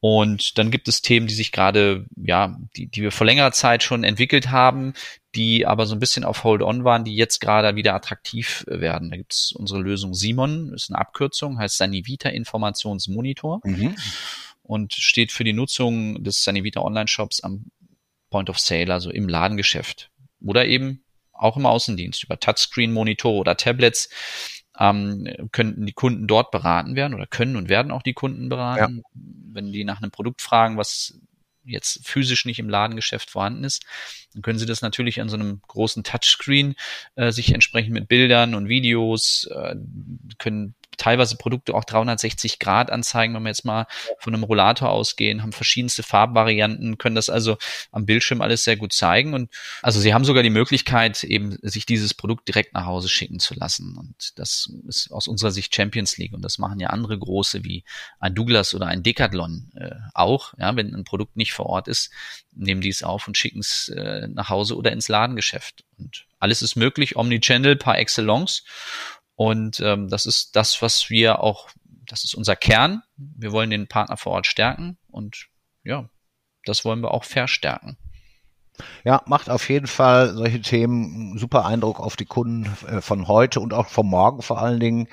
Und 0.00 0.56
dann 0.56 0.70
gibt 0.70 0.88
es 0.88 1.02
Themen, 1.02 1.26
die 1.26 1.34
sich 1.34 1.52
gerade, 1.52 2.06
ja, 2.16 2.56
die, 2.74 2.86
die 2.86 3.02
wir 3.02 3.12
vor 3.12 3.26
längerer 3.26 3.52
Zeit 3.52 3.82
schon 3.82 4.02
entwickelt 4.02 4.50
haben, 4.50 4.94
die 5.34 5.66
aber 5.66 5.84
so 5.84 5.94
ein 5.94 6.00
bisschen 6.00 6.24
auf 6.24 6.42
Hold-on 6.42 6.84
waren, 6.84 7.04
die 7.04 7.14
jetzt 7.14 7.40
gerade 7.40 7.76
wieder 7.76 7.94
attraktiv 7.94 8.64
werden. 8.66 9.10
Da 9.10 9.18
gibt 9.18 9.34
es 9.34 9.52
unsere 9.52 9.80
Lösung 9.80 10.14
Simon, 10.14 10.72
ist 10.72 10.90
eine 10.90 10.98
Abkürzung, 10.98 11.58
heißt 11.58 11.76
Sanivita 11.76 12.30
Informationsmonitor 12.30 13.60
mhm. 13.62 13.94
und 14.62 14.94
steht 14.94 15.32
für 15.32 15.44
die 15.44 15.52
Nutzung 15.52 16.24
des 16.24 16.42
Sanivita 16.42 16.80
Online-Shops 16.80 17.42
am 17.42 17.66
Point 18.30 18.48
of 18.48 18.58
Sale, 18.58 18.92
also 18.92 19.10
im 19.10 19.28
Ladengeschäft. 19.28 20.10
Oder 20.42 20.64
eben 20.64 21.04
auch 21.32 21.58
im 21.58 21.66
Außendienst 21.66 22.24
über 22.24 22.40
Touchscreen-Monitore 22.40 23.36
oder 23.36 23.56
Tablets 23.56 24.08
ähm, 24.80 25.28
könnten 25.52 25.86
die 25.86 25.92
Kunden 25.92 26.26
dort 26.26 26.50
beraten 26.50 26.96
werden 26.96 27.14
oder 27.14 27.26
können 27.26 27.56
und 27.56 27.68
werden 27.68 27.92
auch 27.92 28.02
die 28.02 28.14
Kunden 28.14 28.48
beraten, 28.48 28.96
ja. 28.96 29.20
wenn 29.52 29.72
die 29.72 29.84
nach 29.84 30.02
einem 30.02 30.10
Produkt 30.10 30.40
fragen, 30.40 30.78
was 30.78 31.20
jetzt 31.64 32.06
physisch 32.06 32.46
nicht 32.46 32.58
im 32.58 32.70
Ladengeschäft 32.70 33.30
vorhanden 33.30 33.64
ist, 33.64 33.84
dann 34.32 34.42
können 34.42 34.58
Sie 34.58 34.66
das 34.66 34.80
natürlich 34.80 35.20
an 35.20 35.28
so 35.28 35.36
einem 35.36 35.60
großen 35.68 36.02
Touchscreen 36.02 36.74
äh, 37.16 37.30
sich 37.30 37.52
entsprechend 37.52 37.92
mit 37.92 38.08
Bildern 38.08 38.54
und 38.54 38.68
Videos 38.68 39.48
äh, 39.54 39.76
können 40.38 40.74
teilweise 41.00 41.36
Produkte 41.36 41.74
auch 41.74 41.84
360 41.84 42.58
Grad 42.58 42.90
anzeigen, 42.90 43.34
wenn 43.34 43.42
wir 43.42 43.48
jetzt 43.48 43.64
mal 43.64 43.86
von 44.18 44.34
einem 44.34 44.44
Rollator 44.44 44.90
ausgehen, 44.90 45.42
haben 45.42 45.52
verschiedenste 45.52 46.02
Farbvarianten, 46.02 46.98
können 46.98 47.16
das 47.16 47.30
also 47.30 47.56
am 47.90 48.04
Bildschirm 48.04 48.42
alles 48.42 48.64
sehr 48.64 48.76
gut 48.76 48.92
zeigen. 48.92 49.32
Und 49.32 49.50
also 49.82 49.98
sie 49.98 50.12
haben 50.12 50.24
sogar 50.24 50.42
die 50.42 50.50
Möglichkeit, 50.50 51.24
eben 51.24 51.56
sich 51.62 51.86
dieses 51.86 52.12
Produkt 52.12 52.48
direkt 52.48 52.74
nach 52.74 52.84
Hause 52.84 53.08
schicken 53.08 53.40
zu 53.40 53.54
lassen. 53.54 53.96
Und 53.96 54.38
das 54.38 54.70
ist 54.86 55.10
aus 55.10 55.26
unserer 55.26 55.50
Sicht 55.50 55.74
Champions 55.74 56.18
League. 56.18 56.34
Und 56.34 56.42
das 56.42 56.58
machen 56.58 56.78
ja 56.80 56.90
andere 56.90 57.18
große 57.18 57.64
wie 57.64 57.84
ein 58.18 58.34
Douglas 58.34 58.74
oder 58.74 58.86
ein 58.86 59.02
Decathlon 59.02 59.70
äh, 59.76 59.94
auch. 60.12 60.52
Ja, 60.58 60.76
wenn 60.76 60.94
ein 60.94 61.04
Produkt 61.04 61.36
nicht 61.36 61.54
vor 61.54 61.66
Ort 61.66 61.88
ist, 61.88 62.10
nehmen 62.54 62.82
die 62.82 62.90
es 62.90 63.02
auf 63.02 63.26
und 63.26 63.38
schicken 63.38 63.60
es 63.60 63.88
äh, 63.88 64.28
nach 64.28 64.50
Hause 64.50 64.76
oder 64.76 64.92
ins 64.92 65.08
Ladengeschäft. 65.08 65.84
Und 65.98 66.26
alles 66.38 66.60
ist 66.60 66.76
möglich, 66.76 67.16
Omnichannel 67.16 67.76
par 67.76 67.98
excellence. 67.98 68.64
Und 69.40 69.80
ähm, 69.80 70.08
das 70.10 70.26
ist 70.26 70.54
das, 70.54 70.82
was 70.82 71.08
wir 71.08 71.42
auch, 71.42 71.70
das 72.06 72.24
ist 72.24 72.34
unser 72.34 72.56
Kern. 72.56 73.02
Wir 73.16 73.52
wollen 73.52 73.70
den 73.70 73.88
Partner 73.88 74.18
vor 74.18 74.32
Ort 74.32 74.46
stärken 74.46 74.98
und 75.08 75.46
ja, 75.82 76.10
das 76.66 76.84
wollen 76.84 77.00
wir 77.00 77.14
auch 77.14 77.24
verstärken. 77.24 77.96
Ja, 79.02 79.22
macht 79.24 79.48
auf 79.48 79.70
jeden 79.70 79.86
Fall 79.86 80.34
solche 80.34 80.60
Themen 80.60 81.38
super 81.38 81.64
Eindruck 81.64 82.00
auf 82.00 82.16
die 82.16 82.26
Kunden 82.26 82.70
äh, 82.86 83.00
von 83.00 83.28
heute 83.28 83.60
und 83.60 83.72
auch 83.72 83.86
von 83.86 84.06
morgen 84.06 84.42
vor 84.42 84.60
allen 84.60 84.78
Dingen. 84.78 85.08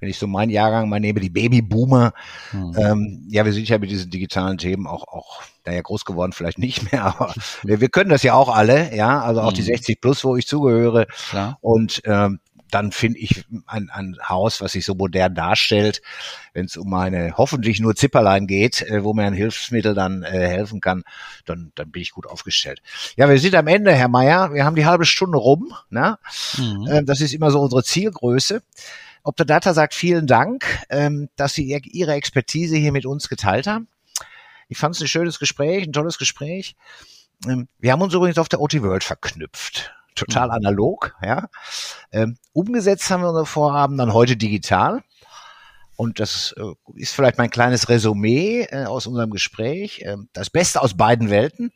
Wenn 0.00 0.08
ich 0.08 0.18
so 0.18 0.26
meinen 0.26 0.50
Jahrgang 0.50 0.88
mal 0.88 1.00
nehme, 1.00 1.20
die 1.20 1.28
Babyboomer. 1.28 2.14
Mhm. 2.52 2.74
Ähm, 2.78 3.28
ja, 3.28 3.44
wir 3.44 3.52
sind 3.52 3.68
ja 3.68 3.76
mit 3.76 3.90
diesen 3.90 4.10
digitalen 4.10 4.56
Themen 4.56 4.86
auch, 4.86 5.08
auch, 5.08 5.42
naja, 5.66 5.82
groß 5.82 6.06
geworden 6.06 6.32
vielleicht 6.32 6.58
nicht 6.58 6.90
mehr, 6.90 7.04
aber 7.04 7.34
wir, 7.64 7.82
wir 7.82 7.90
können 7.90 8.08
das 8.08 8.22
ja 8.22 8.32
auch 8.32 8.48
alle, 8.48 8.96
ja, 8.96 9.20
also 9.20 9.42
auch 9.42 9.50
mhm. 9.50 9.56
die 9.56 9.62
60 9.62 10.00
plus, 10.00 10.24
wo 10.24 10.36
ich 10.36 10.46
zugehöre. 10.46 11.06
Klar. 11.28 11.58
Und 11.60 12.00
ähm, 12.06 12.40
dann 12.70 12.92
finde 12.92 13.18
ich 13.18 13.44
ein, 13.66 13.90
ein 13.90 14.16
Haus, 14.28 14.60
was 14.60 14.72
sich 14.72 14.84
so 14.84 14.94
modern 14.94 15.34
darstellt, 15.34 16.02
wenn 16.52 16.66
es 16.66 16.76
um 16.76 16.92
eine 16.94 17.34
hoffentlich 17.36 17.80
nur 17.80 17.94
Zipperlein 17.94 18.46
geht, 18.46 18.82
äh, 18.82 19.04
wo 19.04 19.14
mir 19.14 19.24
ein 19.24 19.34
Hilfsmittel 19.34 19.94
dann 19.94 20.22
äh, 20.22 20.48
helfen 20.48 20.80
kann, 20.80 21.04
dann, 21.44 21.72
dann 21.74 21.90
bin 21.90 22.02
ich 22.02 22.12
gut 22.12 22.26
aufgestellt. 22.26 22.82
Ja, 23.16 23.28
wir 23.28 23.38
sind 23.38 23.54
am 23.54 23.66
Ende, 23.66 23.92
Herr 23.92 24.08
Meier. 24.08 24.52
Wir 24.52 24.64
haben 24.64 24.76
die 24.76 24.86
halbe 24.86 25.06
Stunde 25.06 25.38
rum. 25.38 25.74
Ne? 25.90 26.18
Mhm. 26.56 26.86
Äh, 26.88 27.04
das 27.04 27.20
ist 27.20 27.34
immer 27.34 27.50
so 27.50 27.60
unsere 27.60 27.84
Zielgröße. 27.84 28.62
Optodata 29.22 29.74
sagt 29.74 29.94
vielen 29.94 30.26
Dank, 30.26 30.64
ähm, 30.90 31.28
dass 31.36 31.54
Sie 31.54 31.64
Ihre 31.66 32.12
Expertise 32.12 32.76
hier 32.76 32.92
mit 32.92 33.04
uns 33.04 33.28
geteilt 33.28 33.66
haben. 33.66 33.88
Ich 34.68 34.78
fand 34.78 34.94
es 34.94 35.00
ein 35.00 35.08
schönes 35.08 35.38
Gespräch, 35.38 35.84
ein 35.86 35.92
tolles 35.92 36.18
Gespräch. 36.18 36.76
Ähm, 37.46 37.68
wir 37.78 37.92
haben 37.92 38.02
uns 38.02 38.14
übrigens 38.14 38.38
auf 38.38 38.48
der 38.48 38.60
OT 38.60 38.80
World 38.82 39.04
verknüpft 39.04 39.92
total 40.18 40.50
analog, 40.50 41.16
ja. 41.22 41.48
Ähm, 42.12 42.36
umgesetzt 42.52 43.10
haben 43.10 43.22
wir 43.22 43.28
unsere 43.28 43.46
Vorhaben 43.46 43.96
dann 43.98 44.12
heute 44.12 44.36
digital. 44.36 45.02
Und 45.96 46.20
das 46.20 46.54
äh, 46.56 46.62
ist 46.94 47.12
vielleicht 47.12 47.38
mein 47.38 47.50
kleines 47.50 47.88
Resümee 47.88 48.68
äh, 48.70 48.84
aus 48.84 49.08
unserem 49.08 49.30
Gespräch. 49.30 50.02
Äh, 50.02 50.16
das 50.32 50.48
Beste 50.48 50.80
aus 50.80 50.96
beiden 50.96 51.28
Welten, 51.28 51.72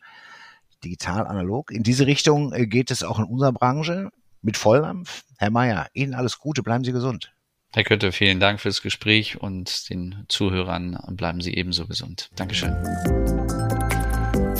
digital, 0.85 1.27
analog. 1.27 1.73
In 1.73 1.83
diese 1.83 2.07
Richtung 2.07 2.53
äh, 2.53 2.67
geht 2.67 2.93
es 2.93 3.03
auch 3.03 3.19
in 3.19 3.25
unserer 3.25 3.53
Branche 3.53 4.11
mit 4.41 4.57
Volldampf. 4.57 5.25
Herr 5.39 5.51
Mayer, 5.51 5.89
Ihnen 5.93 6.15
alles 6.15 6.39
Gute, 6.39 6.63
bleiben 6.63 6.85
Sie 6.85 6.93
gesund. 6.93 7.33
Herr 7.73 7.85
Kötte, 7.85 8.13
vielen 8.13 8.39
Dank 8.39 8.61
fürs 8.61 8.83
Gespräch 8.83 9.41
und 9.41 9.89
den 9.89 10.25
Zuhörern 10.29 10.99
bleiben 11.13 11.41
Sie 11.41 11.55
ebenso 11.55 11.87
gesund. 11.87 12.31
Dankeschön. 12.37 12.77